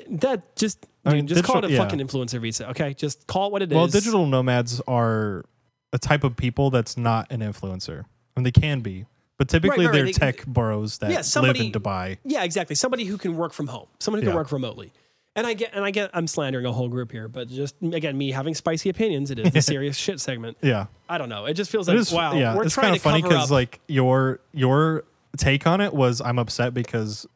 [0.09, 1.78] That just, I dude, mean, just call it a yeah.
[1.78, 2.70] fucking influencer visa.
[2.70, 3.76] Okay, just call it what it is.
[3.76, 5.45] Well, digital nomads are
[5.92, 8.05] a type of people that's not an influencer.
[8.36, 9.07] And they can be.
[9.38, 12.18] But typically right, they're they- tech bros that Yeah, somebody- live in Dubai.
[12.24, 12.76] Yeah, exactly.
[12.76, 13.86] Somebody who can work from home.
[13.99, 14.36] Someone who can Yeah.
[14.36, 14.92] work remotely.
[15.37, 18.16] And I get, and I get, I'm slandering a whole group here, but just again,
[18.16, 19.30] me having spicy opinions.
[19.30, 20.57] It is the serious shit segment.
[20.62, 20.87] Yeah.
[21.09, 21.47] I don't know.
[21.47, 22.35] It just feels like is wow.
[22.35, 25.05] yeah, we're it's trying kind to of funny because like your your
[25.37, 27.26] take on it was I'm upset because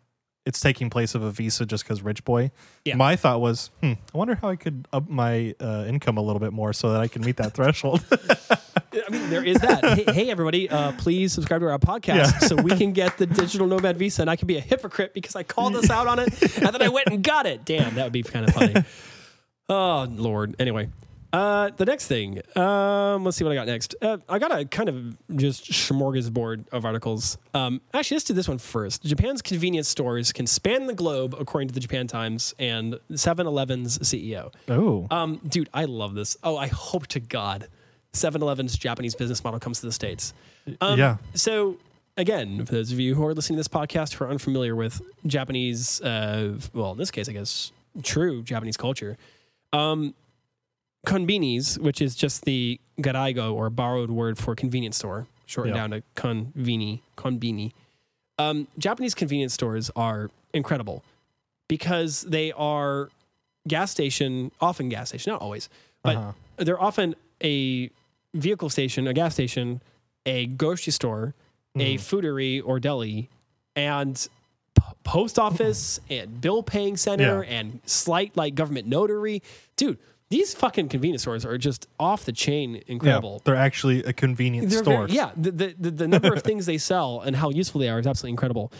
[0.48, 2.50] it's taking place of a visa just because rich boy.
[2.84, 2.96] Yeah.
[2.96, 6.40] My thought was, hmm, I wonder how I could up my uh, income a little
[6.40, 8.02] bit more so that I can meet that threshold.
[9.06, 9.84] I mean, there is that.
[9.84, 12.38] hey, hey, everybody, uh, please subscribe to our podcast Yeah.
[12.38, 15.36] so we can get the digital nomad visa, and I can be a hypocrite because
[15.36, 16.28] I called us out on it,
[16.58, 17.64] and then I went and got it.
[17.64, 18.74] Damn, that would be kind of funny.
[19.70, 20.56] Oh Lord.
[20.58, 20.88] Anyway,
[21.30, 22.40] uh, the next thing.
[22.56, 23.94] Um, let's see what I got next.
[24.00, 27.36] Uh, I got a kind of just smorgasbord of articles.
[27.52, 29.02] Um, actually, let's do this one first.
[29.04, 34.54] Japan's convenience stores can span the globe, according to the Japan Times and 7-Eleven's CEO.
[34.70, 35.06] oh.
[35.10, 36.38] Um, dude, I love this.
[36.42, 37.68] Oh, I hope to God
[38.18, 40.34] 7 Eleven's Japanese business model comes to the States.
[40.80, 41.16] Um, yeah.
[41.34, 41.78] So,
[42.16, 45.00] again, for those of you who are listening to this podcast who are unfamiliar with
[45.26, 49.16] Japanese, uh, well, in this case, I guess, true Japanese culture,
[49.72, 50.14] um,
[51.06, 55.82] konbinis, which is just the gairaigo or borrowed word for convenience store, shortened Yeah.
[55.82, 57.72] down to konvini, konbini.
[58.38, 61.04] Um, Japanese convenience stores are incredible
[61.68, 63.10] because they are
[63.66, 65.68] gas station, often gas station, not always,
[66.02, 66.32] but Uh-huh.
[66.56, 67.90] they're often a
[68.38, 69.82] vehicle station, a gas station,
[70.26, 71.34] a grocery store,
[71.76, 72.00] a Mm.
[72.00, 73.28] foodery or deli,
[73.76, 74.28] and
[74.74, 77.50] p- post office and bill paying center Yeah.
[77.58, 79.42] and slight like government notary.
[79.76, 79.98] Dude,
[80.30, 82.82] these fucking convenience stores are just off the chain Yeah.
[82.88, 83.40] incredible.
[83.44, 85.06] They're actually a convenience They're store.
[85.06, 87.88] very- yeah, the, the, the, the number of things they sell and how useful they
[87.88, 88.70] are is absolutely incredible.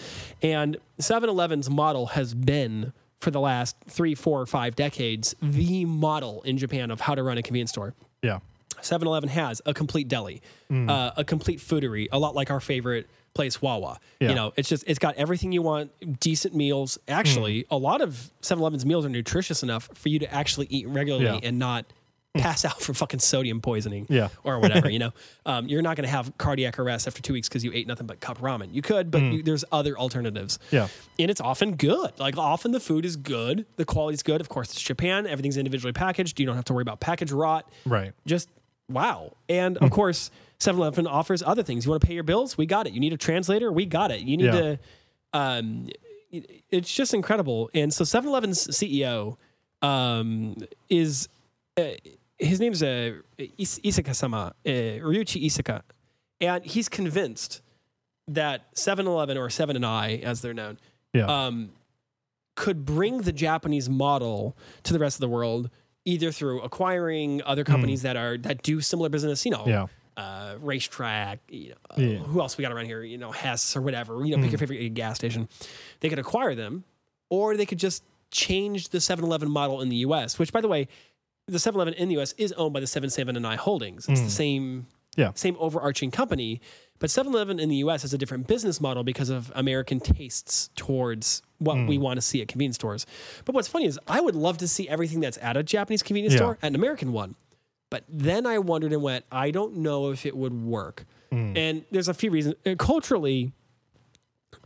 [0.42, 5.84] And 7 Eleven's model has been, for the last three, four, or five decades, the
[5.86, 7.94] model in Japan of how to run a convenience store.
[8.22, 8.40] Yeah.
[8.82, 10.88] 7 Eleven has a complete deli, Mm.
[10.90, 13.98] uh, a complete foodery, a lot like our favorite place, Wawa.
[14.20, 14.30] Yeah.
[14.30, 16.98] You know, it's just, it's got everything you want, decent meals.
[17.08, 17.66] Actually, Mm.
[17.70, 21.24] a lot of 7 Eleven's meals are nutritious enough for you to actually eat regularly
[21.26, 21.48] Yeah.
[21.48, 21.84] and not
[22.34, 24.28] pass out from fucking sodium poisoning Yeah.
[24.44, 25.12] or whatever, you know.
[25.46, 28.06] Um, you're not going to have cardiac arrest after two weeks because you ate nothing
[28.06, 28.72] but cup ramen.
[28.74, 30.58] You could, but you, there's other alternatives.
[30.68, 30.72] Mm.
[30.72, 30.88] Yeah.
[31.18, 32.18] And it's often good.
[32.18, 33.66] Like often the food is good.
[33.76, 34.40] The quality's good.
[34.40, 35.26] Of course, it's Japan.
[35.26, 36.38] Everything's individually packaged.
[36.40, 38.12] You don't have to worry about package rot Right.
[38.26, 38.48] just
[38.88, 39.32] wow.
[39.48, 40.30] And of course,
[40.60, 41.84] 7-Eleven offers other things.
[41.84, 42.58] You want to pay your bills?
[42.58, 42.92] We got it.
[42.92, 43.70] You need a translator?
[43.70, 44.20] We got it.
[44.20, 44.52] You need Yeah.
[44.52, 44.78] to
[45.34, 45.88] um
[46.70, 47.70] it's just incredible.
[47.74, 49.36] And so 7-Eleven's CEO
[49.82, 50.56] um
[50.88, 51.28] is
[51.76, 51.90] uh,
[52.38, 53.12] his name's uh,
[53.56, 55.82] Is- Isaka-sama, uh, Ryuichi Isaka.
[56.40, 57.62] And he's convinced
[58.28, 60.78] that 7-Eleven or 7 and I as they're known
[61.14, 61.26] Yeah.
[61.26, 61.70] um,
[62.56, 65.70] could bring the Japanese model to the rest of the world,
[66.08, 69.44] either through acquiring other companies that are that do similar business.
[69.44, 69.70] You know, Hmm.
[69.70, 69.86] yeah.
[70.16, 71.38] uh, RaceTrac.
[71.48, 72.18] You know, uh, Yeah.
[72.18, 72.24] Hmm.
[72.32, 73.02] who else we got around here?
[73.02, 74.24] You know, Hess or whatever.
[74.24, 75.48] You know, pick your favorite gas station.
[76.00, 76.84] They could acquire them,
[77.30, 80.38] or they could just change the 7-Eleven model in the U.S.
[80.38, 80.88] Which, by the way,
[81.46, 82.34] the 7-Eleven in the U.S.
[82.36, 84.08] is owned by the 7-7 and I Holdings.
[84.08, 84.86] It's the same Hmm.
[85.18, 85.32] Yeah.
[85.34, 86.60] same overarching company.
[87.00, 91.42] But 7-Eleven in the US has a different business model because of American tastes towards
[91.58, 91.86] what Hmm.
[91.86, 93.04] we want to see at convenience stores.
[93.44, 96.32] But what's funny is I would love to see everything that's at a Japanese convenience
[96.34, 96.38] Yeah.
[96.38, 97.34] store at an American one.
[97.90, 101.04] But then I wondered and went, I don't know if it would work.
[101.30, 101.56] Hmm.
[101.56, 102.54] And there's a few reasons.
[102.66, 103.52] Uh, Culturally,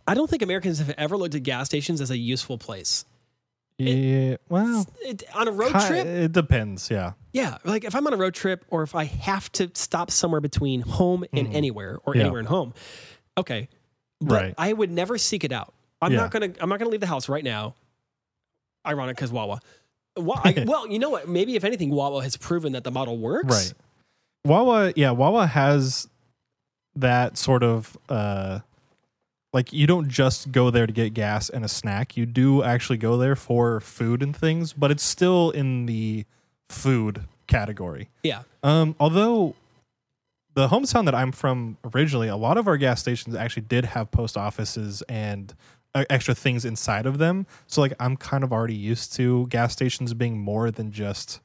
[0.07, 3.05] I don't think Americans have ever looked at gas stations as a useful place.
[3.87, 4.37] Yeah.
[4.49, 6.91] Well, It, on a road trip, it depends.
[6.91, 7.13] Yeah.
[7.33, 10.41] Yeah, like if I'm on a road trip or if I have to stop somewhere
[10.41, 12.23] between home and anywhere or Yeah.
[12.23, 12.75] anywhere and home,
[13.39, 13.69] okay,
[14.21, 14.55] but Right.
[14.59, 15.73] I would never seek it out.
[16.01, 16.19] I'm Yeah.
[16.19, 16.53] not gonna.
[16.61, 17.75] I'm not gonna leave the house right now.
[18.87, 19.61] Ironic because Wawa.
[20.19, 21.29] I, well, you know what?
[21.29, 23.47] Maybe if anything, Wawa has proven that the model works.
[23.47, 23.73] Right.
[24.45, 26.09] Wawa, yeah, Wawa has
[26.97, 28.59] that sort of uh
[29.53, 32.17] like you don't just go there to get gas and a snack.
[32.17, 36.25] You do actually go there for food and things, but it's still in the
[36.69, 38.09] food category.
[38.23, 38.43] Yeah.
[38.63, 39.55] Um although
[40.55, 44.11] the hometown that I'm from originally, a lot of our gas stations actually did have
[44.11, 45.55] post offices and
[45.95, 47.47] uh, extra things inside of them.
[47.67, 51.41] So like I'm kind of already used to gas stations being more than just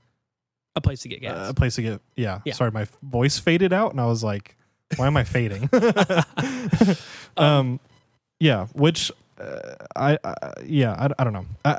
[0.78, 1.50] A place to get gas.
[1.50, 2.54] a place to get yeah, Yeah.
[2.54, 4.56] sorry my voice faded out and i was like
[4.96, 5.70] why am i fading
[7.38, 7.80] um
[8.40, 10.36] yeah which uh, I, I
[10.66, 11.78] yeah I, I don't know I,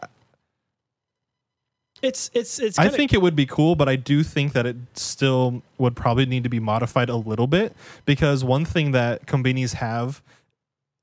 [2.00, 2.78] it's it's it's.
[2.78, 5.96] I Kinda, think it would be cool but i do think that it still would
[5.96, 10.22] probably need to be modified a little bit because one thing that combinis have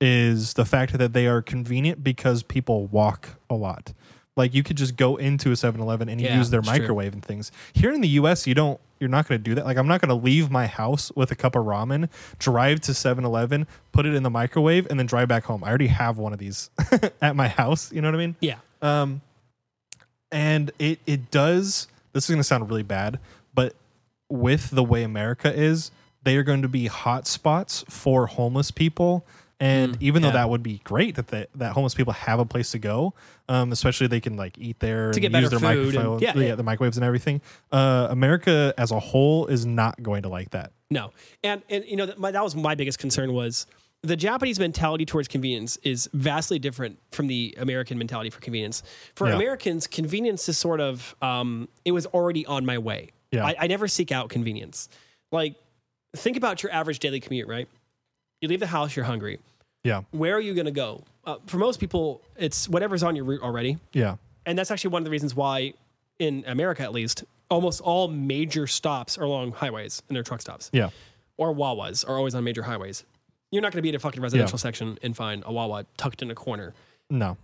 [0.01, 3.93] is the fact that they are convenient because people walk a lot
[4.37, 6.79] like you could just go into a 7-eleven and Yeah, use their it's true.
[6.79, 9.65] microwave and things here in the us you don't you're not going to do that
[9.65, 12.09] like i'm not going to leave my house with a cup of ramen
[12.39, 15.87] drive to 7-eleven put it in the microwave and then drive back home i already
[15.87, 16.69] have one of these
[17.21, 18.55] at my house you know what i mean Yeah.
[18.81, 19.21] um,
[20.31, 21.87] and it it does.
[22.13, 23.19] This is going to sound really bad,
[23.53, 23.75] but
[24.29, 25.91] with the way America is,
[26.23, 29.25] they are going to be hot spots for homeless people.
[29.59, 30.33] And Mm, even though yeah.
[30.33, 33.13] that would be great that they, that homeless people have a place to go,
[33.47, 36.19] um, especially they can like eat there To and get use their food and- microphone,
[36.19, 36.55] yeah, yeah, yeah.
[36.55, 37.41] the microwaves and everything.
[37.71, 40.71] Uh, America as a whole is not going to like that.
[40.89, 41.11] No,
[41.43, 43.65] and and you know that, my, that was my biggest concern was
[44.03, 48.83] the Japanese mentality towards convenience is vastly different from the American mentality for convenience.
[49.15, 49.35] For Yeah.
[49.35, 53.11] Americans, convenience is sort of um, it was already on my way.
[53.31, 53.45] Yeah.
[53.45, 54.89] I, I never seek out convenience.
[55.31, 55.55] Like
[56.15, 57.67] think about your average daily commute, right?
[58.45, 59.39] You leave the house, you're hungry.
[59.83, 61.03] Yeah, Where are you going to go?
[61.25, 63.79] Uh, for most people, it's whatever's on your route already.
[63.91, 65.73] yeah, And that's actually one of the reasons why,
[66.19, 70.69] in America at least, almost all major stops are along highways and they're truck stops
[70.73, 70.89] yeah,
[71.37, 73.03] or Wawas are always on major highways.
[73.51, 76.21] You're not going to be in a fucking residential section and find a Wawa tucked
[76.21, 76.75] in a corner.
[77.09, 77.37] no,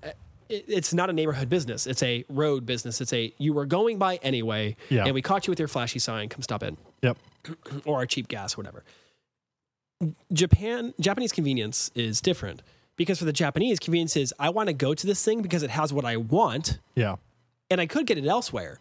[0.49, 1.87] It, it's not a neighborhood business.
[1.87, 3.01] It's a road business.
[3.01, 5.05] It's a you were going by anyway, Yeah.
[5.05, 6.29] and we caught you with your flashy sign.
[6.29, 7.17] Come stop in, yep,
[7.85, 8.83] or our cheap gas, whatever.
[10.33, 12.61] Japan Japanese convenience is different
[12.95, 15.69] because for the Japanese convenience is I want to go to this thing because it
[15.69, 17.15] has what I want, yeah,
[17.69, 18.79] and I could get it elsewhere,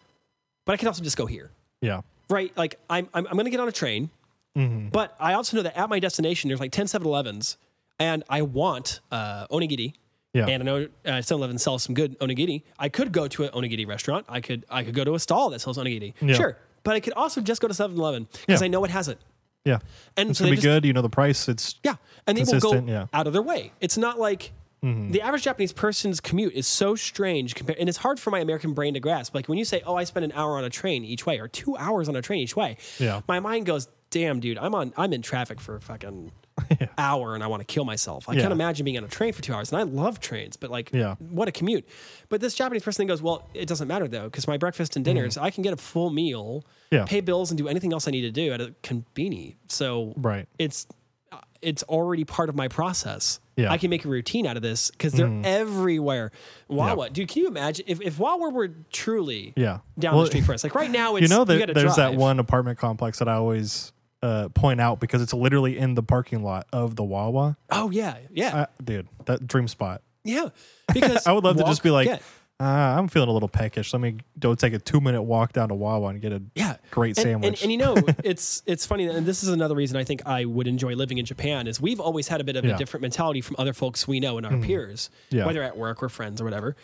[0.64, 1.50] but I can also just go here,
[1.80, 2.52] yeah, right?
[2.56, 4.10] Like I'm I'm, I'm going to get on a train.
[4.54, 7.56] hmm But I also know that at my destination, there's like 10 7 Elevens,
[7.98, 9.94] and I want uh, onigiri.
[10.34, 12.62] yeah, And I know uh, 7 Eleven sells some good onigiri.
[12.78, 14.26] I could go to an onigiri restaurant.
[14.28, 16.14] I could I could go to a stall that sells onigiri.
[16.20, 16.34] Yeah.
[16.34, 16.56] Sure.
[16.82, 18.64] But I could also just go to 7 Eleven because Yeah.
[18.64, 19.18] I know it has it.
[19.64, 19.78] Yeah.
[20.16, 20.84] And It's so gonna be just, good.
[20.84, 21.48] You know the price.
[21.48, 21.96] It's Yeah.
[22.26, 23.06] And they will go yeah.
[23.12, 23.72] out of their way.
[23.80, 24.52] It's not like
[24.82, 25.12] Mhm.
[25.12, 28.72] the average Japanese person's commute is so strange compared and it's hard for my American
[28.72, 29.34] brain to grasp.
[29.34, 31.48] Like when you say, Oh, I spend an hour on a train each way or
[31.48, 32.78] two hours on a train each way.
[32.98, 33.20] Yeah.
[33.28, 36.32] My mind goes, Damn, dude, I'm on I'm in traffic for fucking
[36.98, 38.28] hour and I want to kill myself.
[38.28, 38.42] I Yeah.
[38.42, 39.72] can't imagine being on a train for two hours.
[39.72, 41.14] And I love trains, but like Yeah.
[41.18, 41.86] what a commute.
[42.28, 45.36] But this Japanese person goes, Well, it doesn't matter though, because my breakfast and dinners,
[45.36, 46.64] I can get a full meal.
[46.90, 47.04] Yeah.
[47.04, 49.54] pay bills and do anything else I need to do at a conveni.
[49.68, 50.48] So right.
[50.58, 50.86] it's
[51.30, 53.38] uh, it's already part of my process.
[53.56, 53.70] Yeah.
[53.70, 56.32] I can make a routine out of this because they're everywhere.
[56.68, 59.78] Wawa, dude, can you imagine if, if Wawa were truly Yeah.
[59.98, 60.64] down Well, the street for us?
[60.64, 63.28] Like right now, it's you know, you there, gotta there's that one apartment complex that
[63.28, 63.92] I always
[64.22, 67.56] uh, point out because it's literally in the parking lot of the Wawa.
[67.70, 70.02] Oh yeah, yeah, Uh, dude, that dream spot.
[70.24, 70.48] yeah.
[70.92, 72.22] Because I would love to just be like, get.
[72.58, 73.92] uh, I'm feeling a little peckish.
[73.92, 76.76] Let me go take a two minute walk down to Wawa and get a yeah,
[76.90, 77.62] great And- sandwich.
[77.62, 77.94] And, and you know,
[78.24, 81.24] it's it's funny, and this is another reason I think I would enjoy living in
[81.24, 82.74] Japan is we've always had a bit of Yeah.
[82.74, 85.46] a different mentality from other folks we know and our peers, Yeah.
[85.46, 86.74] whether at work or friends or whatever.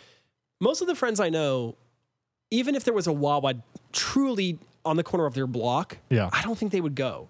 [0.61, 1.75] Most of the friends I know,
[2.49, 3.55] even if there was a Wawa
[3.91, 4.57] truly
[4.87, 6.29] on the corner of their block, yeah.
[6.31, 7.29] I don't think they would go.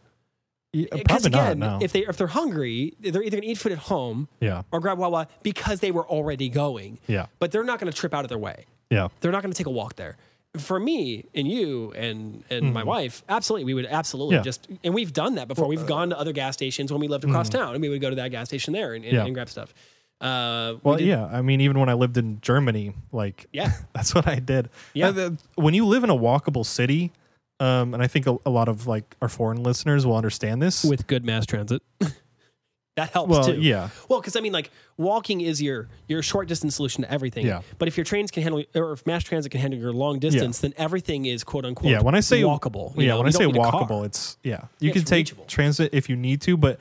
[0.74, 1.80] Yeah, Because Probably again, not.
[1.80, 1.86] No.
[1.86, 4.64] if they if they're hungry, they're either gonna eat food at home yeah.
[4.72, 7.00] or grab Wawa because they were already going.
[7.08, 7.28] Yeah.
[7.40, 8.66] But they're not gonna trip out of their way.
[8.90, 9.08] Yeah.
[9.22, 10.18] They're not gonna take a walk there.
[10.58, 14.36] For me and you and and my wife, absolutely, we would absolutely.
[14.38, 14.42] Yeah.
[14.44, 15.68] just and we've done that before.
[15.68, 18.10] we've gone to other gas stations when we lived across town, and we would go
[18.10, 19.14] to that gas station there and, and.
[19.14, 19.26] Yeah.
[19.26, 19.74] and grab stuff.
[20.20, 21.26] Uh, Well, did- yeah.
[21.26, 23.72] I mean, even when I lived in Germany, like, Yeah.
[23.94, 24.70] that's what I did.
[24.94, 25.10] Yeah.
[25.10, 27.12] Uh, when you live in a walkable city,
[27.60, 30.84] um, and I think a, a lot of like our foreign listeners will understand this.
[30.84, 31.82] with good mass transit.
[32.96, 33.60] that helps well, too.
[33.60, 33.90] yeah.
[34.10, 37.46] Well, because I mean, like walking is your your short distance solution to everything.
[37.46, 37.62] Yeah.
[37.78, 40.60] But if your trains can handle, or if mass transit can handle your long distance,
[40.60, 41.92] then everything is quote unquote.
[41.92, 43.88] Yeah, when I say walkable, yeah, know, when I say need a car.
[43.88, 44.66] walkable, it's yeah.
[44.80, 45.46] You Yeah, can take reachable.
[45.46, 46.80] transit if you need to, but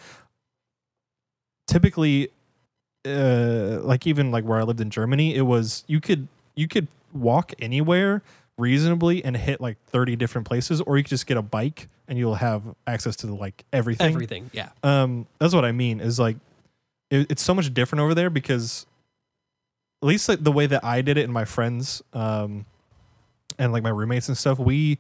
[1.66, 2.30] typically
[3.06, 6.88] uh, like even like where I lived in Germany, it was you could you could
[7.12, 8.22] walk anywhere
[8.59, 12.18] reasonably and hit like 30 different places or you could just get a bike and
[12.18, 14.07] you'll have access to like everything.
[14.07, 14.50] Everything.
[14.52, 14.70] Yeah.
[14.82, 16.36] Um that's what I mean is like
[17.11, 18.86] it, it's so much different over there because
[20.02, 22.64] at least like the way that I did it and my friends um
[23.59, 24.98] and like my roommates and stuff, we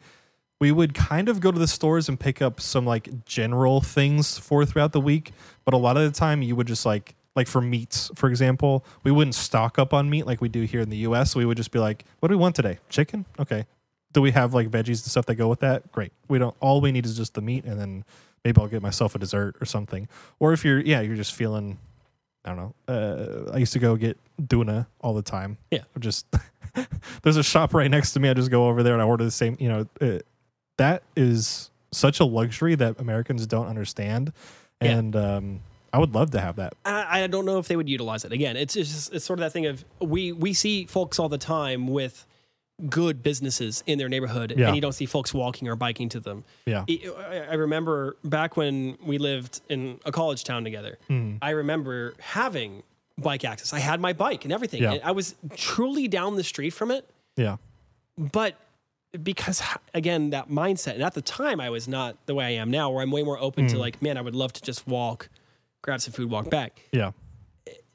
[0.60, 4.38] we would kind of go to the stores and pick up some like general things
[4.38, 5.32] for throughout the week,
[5.64, 8.84] but a lot of the time you would just like like for meats, for example,
[9.04, 11.36] we wouldn't stock up on meat like we do here in the US.
[11.36, 12.78] We would just be like, what do we want today?
[12.88, 13.26] Chicken?
[13.38, 13.66] Okay.
[14.12, 15.92] Do we have like veggies and stuff that go with that?
[15.92, 16.12] Great.
[16.28, 18.04] We don't all we need is just the meat and then
[18.44, 20.08] maybe I'll get myself a dessert or something.
[20.40, 21.78] Or if you're yeah, you're just feeling
[22.44, 22.74] I don't know.
[22.88, 25.58] Uh, I used to go get Döner all the time.
[25.70, 25.82] Yeah.
[25.98, 26.26] Just
[27.22, 28.30] there's a shop right next to me.
[28.30, 29.56] I just go over there and I order the same.
[29.58, 30.18] You know, uh,
[30.78, 34.32] that is such a luxury that Americans don't understand,
[34.82, 34.96] Yeah.
[34.96, 35.60] and um,
[35.96, 36.74] I would love to have that.
[36.84, 38.32] I, I don't know if they would utilize it.
[38.32, 41.38] Again, it's just it's sort of that thing of we we see folks all the
[41.38, 42.26] time with
[42.90, 44.66] good businesses in their neighborhood, Yeah.
[44.66, 46.44] and you don't see folks walking or biking to them.
[46.66, 46.84] Yeah.
[46.86, 50.98] I I remember back when we lived in a college town together.
[51.08, 51.36] Hmm.
[51.40, 52.82] I remember having
[53.16, 53.72] bike access.
[53.72, 54.82] I had my bike and everything.
[54.82, 54.92] Yeah.
[54.92, 57.56] And I was truly down the street from it, Yeah.
[58.18, 58.56] but
[59.22, 59.62] because
[59.94, 62.90] again that mindset and at the time I was not the way I am now
[62.90, 63.72] where I'm way more open Hmm.
[63.74, 65.30] to like man I would love to just walk
[65.82, 67.12] grab some food walk back Yeah.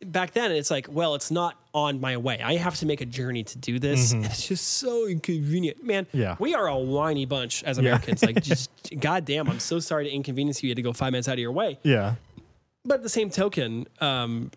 [0.05, 3.05] back then it's like well it's not on my way i have to make a
[3.05, 6.17] journey to do this and it's just so inconvenient man Mm-hmm.
[6.19, 6.36] Yeah.
[6.39, 8.69] we are a whiny bunch as americans like just
[8.99, 11.39] goddamn i'm so sorry to inconvenience you you had to go five minutes out of
[11.39, 12.15] your way Yeah.
[12.86, 14.51] but at the same token um,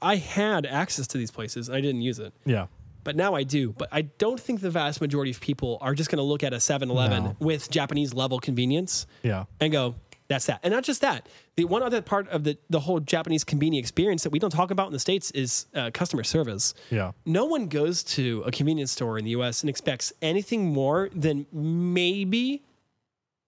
[0.00, 2.66] i had access to these places and i didn't use it Yeah.
[3.04, 3.72] but now I do.
[3.72, 6.52] But I don't think the vast majority of people are just going to look at
[6.52, 7.36] a 7 Eleven No.
[7.40, 9.44] with Japanese level convenience Yeah.
[9.60, 9.96] and go,
[10.32, 10.60] that's that.
[10.62, 11.28] And not just that.
[11.56, 14.70] The one other part of the, the whole Japanese convenience experience that we don't talk
[14.70, 16.74] about in the States is uh, customer service.
[16.90, 17.12] Yeah.
[17.26, 21.46] No one goes to a convenience store in the US and expects anything more than
[21.52, 22.62] maybe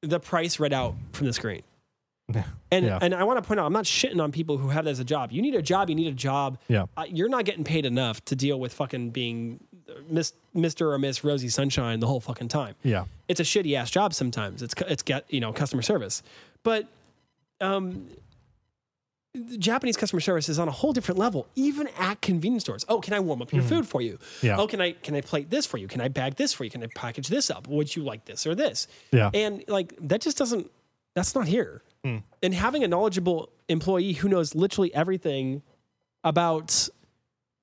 [0.03, 1.62] the price read out from the screen.
[2.72, 2.99] And Yeah.
[3.01, 4.99] and I want to point out, I'm not shitting on people who have that as
[4.99, 5.30] a job.
[5.30, 5.89] You need a job.
[5.89, 6.59] You need a job.
[6.66, 6.87] Yeah.
[6.97, 10.91] Uh, you're not getting paid enough to deal with fucking being uh, Miss, Mr.
[10.93, 12.74] or Miss Rosie Sunshine the whole fucking time.
[12.82, 13.05] Yeah.
[13.28, 14.61] It's a shitty ass job sometimes.
[14.61, 16.24] It's it's get you know customer service,
[16.64, 16.88] but
[17.60, 18.08] um,
[19.34, 22.84] the Japanese customer service is on a whole different level, even at convenience stores.
[22.88, 24.18] Oh, can I warm up your food for you?
[24.42, 24.56] Yeah.
[24.58, 25.86] Oh, can I can I plate this for you?
[25.88, 26.70] Can I bag this for you?
[26.70, 27.68] Can I package this up?
[27.68, 28.88] Would you like this or this?
[29.12, 29.30] Yeah.
[29.32, 30.70] And like that just doesn't
[31.14, 31.82] that's not here.
[32.04, 32.18] Hmm.
[32.42, 35.62] And having a knowledgeable employee who knows literally everything
[36.22, 36.88] about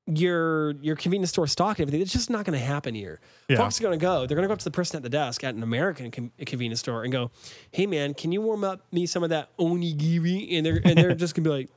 [0.08, 3.20] your your convenience store stock and everything, it's just not going to happen here.
[3.48, 3.58] Yeah.
[3.58, 4.26] Folks are going to go.
[4.26, 6.32] They're going to go up to the person at the desk at an American con-
[6.46, 7.32] convenience store and go,
[7.72, 11.16] "Hey, man, can you warm up me some of that onigiri?" And they're and they're
[11.16, 11.70] just going to be like,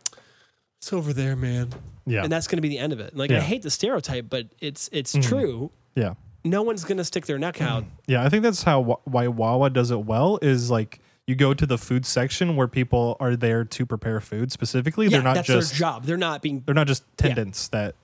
[0.79, 1.73] "It's over there, man."
[2.07, 2.23] Yeah.
[2.23, 3.17] And that's going to be the end of it.
[3.17, 5.23] Like I hate the stereotype, but it's it's mm.
[5.23, 5.71] true.
[5.95, 6.15] yeah.
[6.47, 7.67] No one's going to stick their neck mm.
[7.67, 7.85] out.
[8.07, 11.67] Yeah, I think that's how why Wawa does it well is like you go to
[11.67, 15.07] the food section where people are there to prepare food specifically.
[15.07, 16.05] Yeah, they're not that's just their job.
[16.05, 17.91] They're not being they're not just tendants that yeah.
[17.91, 18.04] do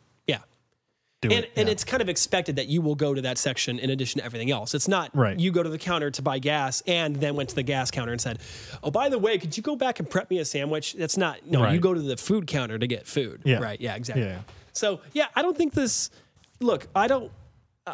[1.23, 1.53] and, it.
[1.57, 1.73] and yeah.
[1.73, 4.51] it's kind of expected that you will go to that section in addition to everything
[4.51, 4.75] else.
[4.75, 5.39] It's not Right.
[5.39, 8.13] you go to the counter to buy gas and then went to the gas counter
[8.13, 8.39] and said,
[8.83, 11.47] "Oh, by the way, could you go back and prep me a sandwich?" That's not
[11.47, 11.69] no.
[11.71, 13.43] You go to the food counter to get food.
[13.45, 13.59] Yeah.
[13.59, 13.81] Right.
[13.81, 13.97] Yeah.
[13.97, 14.25] Exactly.
[14.25, 14.39] Yeah.
[14.73, 16.11] So yeah, I don't think this.
[16.61, 17.31] Look, I don't.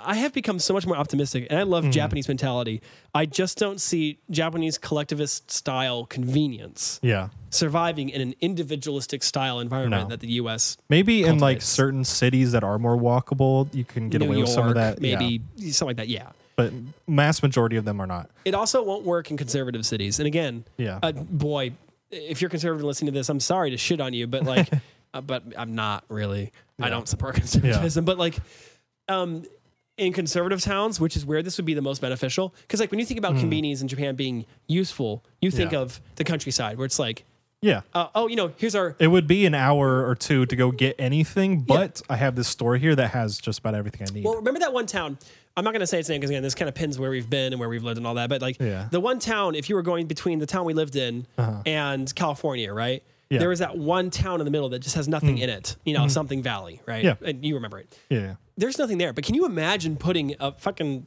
[0.05, 1.91] I have become so much more optimistic, and I love Mm-hmm.
[1.93, 2.83] Japanese mentality.
[3.15, 7.29] I just don't see Japanese collectivist style convenience yeah.
[7.51, 10.09] surviving in an individualistic style environment No.
[10.09, 10.77] that the U.S.
[10.89, 14.47] Maybe in like certain cities that are more walkable, you can get New away York,
[14.47, 15.01] with some of that.
[15.01, 15.19] yeah.
[15.19, 15.43] maybe
[15.73, 16.09] something like that.
[16.09, 16.31] Yeah.
[16.57, 16.73] But
[17.07, 18.31] mass majority of them are not.
[18.45, 20.19] It also won't work in conservative cities.
[20.19, 20.99] And again, Yeah.
[21.03, 21.73] uh, boy,
[22.11, 24.69] if you're conservative and listening to this, I'm sorry to shit on you, but like,
[25.15, 26.53] uh, but I'm not really.
[26.81, 28.37] I don't support conservatism, but like,
[29.09, 29.45] um,
[29.99, 33.01] in conservative towns, which is where this would be the most beneficial, because like when
[33.01, 35.73] you think about convenience in Japan being useful, you think.
[35.73, 35.79] Yeah.
[35.81, 37.25] of the countryside where it's like,
[37.63, 37.81] Yeah.
[37.95, 40.71] uh, oh, you know, here's our It would be an hour or two to go
[40.71, 44.25] get anything, but I have this store here that has just about everything I need.
[44.25, 45.19] Well, remember that one town?
[45.57, 47.31] I'm not going to say its name because again, this kind of pins where we've
[47.31, 48.29] been and where we've lived and all that.
[48.29, 48.89] But like Yeah.
[48.91, 52.73] the one town, if you were going between the town we lived in and California,
[52.75, 53.03] right?
[53.31, 53.41] Yeah.
[53.41, 55.43] There was that one town in the middle that just has nothing hmm.
[55.45, 55.77] in it.
[55.85, 56.09] You know, hmm.
[56.09, 57.05] something Valley, right?
[57.05, 57.15] Yeah.
[57.25, 57.99] And you remember it.
[58.09, 58.37] yeah.
[58.57, 59.13] There's nothing there.
[59.13, 61.07] But can you imagine putting a fucking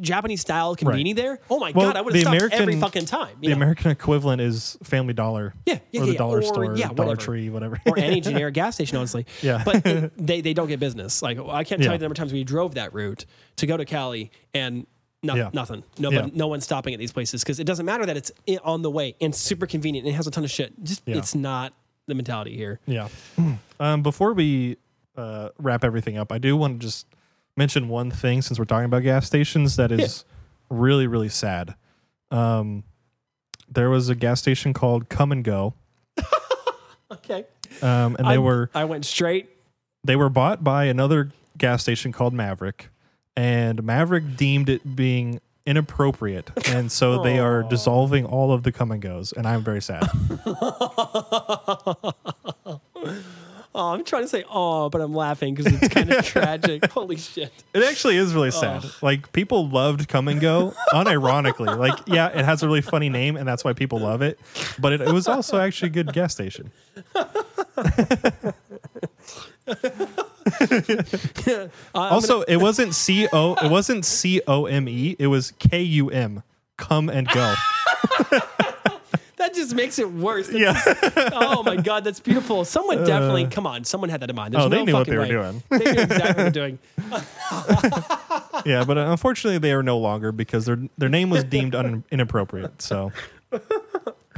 [0.00, 1.40] Japanese style conveni there?
[1.50, 3.38] Oh my Well, god, I would have stopped every fucking time.
[3.40, 3.54] The know?
[3.54, 5.54] American equivalent is Family Dollar.
[5.66, 7.16] Yeah, yeah, or the yeah, dollar or- store, yeah, Dollar whatever.
[7.16, 7.80] Tree, whatever.
[7.86, 9.26] or any generic gas station, honestly.
[9.40, 9.62] Yeah.
[9.64, 11.20] But it, they, they don't get business.
[11.20, 13.26] Like I can't tell you the number of times we drove that route
[13.56, 14.86] to go to Cali and
[15.22, 15.50] no, Yeah.
[15.52, 15.82] nothing.
[15.98, 16.36] Nobody, Yeah.
[16.36, 18.32] no one's stopping at these places because it doesn't matter that it's
[18.64, 20.72] on the way and super convenient and it has a ton of shit.
[20.84, 21.16] Just Yeah.
[21.18, 21.72] it's not
[22.06, 22.80] the mentality here.
[22.86, 23.08] Yeah.
[23.80, 24.76] Um, before we
[25.16, 27.06] uh, wrap everything up, I do want to just
[27.56, 30.24] mention one thing since we're talking about gas stations that is
[30.70, 31.74] really, really sad.
[32.30, 32.84] Um,
[33.68, 35.74] there was a gas station called Kum & Go,
[37.10, 37.44] Okay.
[37.82, 39.50] um, and they I, were I went straight.
[40.04, 42.86] they were bought by another gas station called Maverik,
[43.36, 48.98] and Maverik deemed it being inappropriate, and so they are dissolving all of the Kum
[48.98, 50.08] & Goes, and I'm very sad.
[53.74, 56.90] Oh, I'm trying to say oh, but I'm laughing because it's kind of tragic.
[56.90, 57.50] Holy shit.
[57.72, 58.84] It actually is really sad.
[59.00, 61.78] Like people loved Kum & Go, unironically.
[61.78, 64.38] Like, yeah, it has a really funny name, and that's why people love it.
[64.78, 66.70] But it, it was also actually a good gas station.
[71.94, 73.54] Uh, Also, it wasn't C O.
[73.54, 75.16] It wasn't C O M E.
[75.18, 76.42] It was K U M.
[76.76, 77.54] Come and go.
[79.38, 80.46] That just makes it worse.
[80.46, 81.30] That's- Yeah.
[81.34, 82.64] oh my god, that's beautiful.
[82.64, 84.54] Someone definitely, come on, someone had that in mind.
[84.54, 84.66] There's Uh.
[84.66, 85.50] Oh, they no knew what fucking they were way.
[85.50, 85.62] doing.
[85.68, 86.78] They knew exactly what they were doing.
[88.64, 92.80] Yeah, but unfortunately, they are no longer because their their name was deemed un, inappropriate.
[92.80, 93.10] So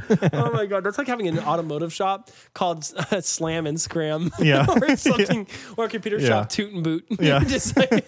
[0.33, 4.31] Oh my god, that's like having an automotive shop called uh, Slam and Scram.
[4.39, 4.65] Yeah.
[4.81, 5.47] or something,
[5.77, 6.27] or a computer Yeah.
[6.27, 7.05] shop, Toot and Boot.
[7.19, 7.39] Yeah.
[7.43, 8.05] just like,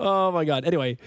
[0.00, 0.64] oh my god.
[0.64, 0.98] Anyway.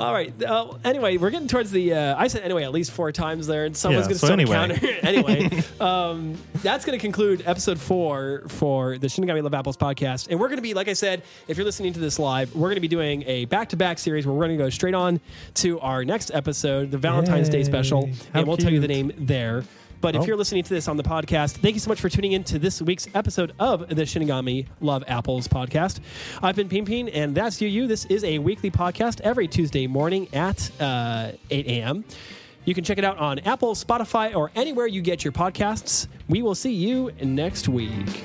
[0.00, 0.32] All right.
[0.42, 1.92] Uh, anyway, we're getting towards the.
[1.94, 4.26] Uh, I said anyway at least four times there, and someone's Yeah, going to so
[4.26, 4.56] start anyway.
[4.56, 4.98] a counter.
[5.46, 10.40] anyway, um, that's going to conclude episode four for the Shinigami Love Apples podcast, and
[10.40, 12.76] we're going to be, like I said, if you're listening to this live, we're going
[12.76, 15.20] to be doing a back-to-back series where we're going to go straight on
[15.54, 17.64] to our next episode, the Valentine's Day Yay.
[17.64, 19.06] special, How and we'll tell you the cute.
[19.18, 19.64] name there.
[20.00, 20.24] But if Oh.
[20.26, 22.58] you're listening to this on the podcast, thank you so much for tuning in to
[22.58, 26.00] this week's episode of the Shinigami Love Apples podcast.
[26.42, 27.86] I've been Pinpin, and that's Yuuyuu.
[27.86, 32.04] This is a weekly podcast every Tuesday morning at uh, 8 a.m.
[32.64, 36.06] You can check it out on Apple, Spotify, or anywhere you get your podcasts.
[36.28, 38.24] We will see you next week.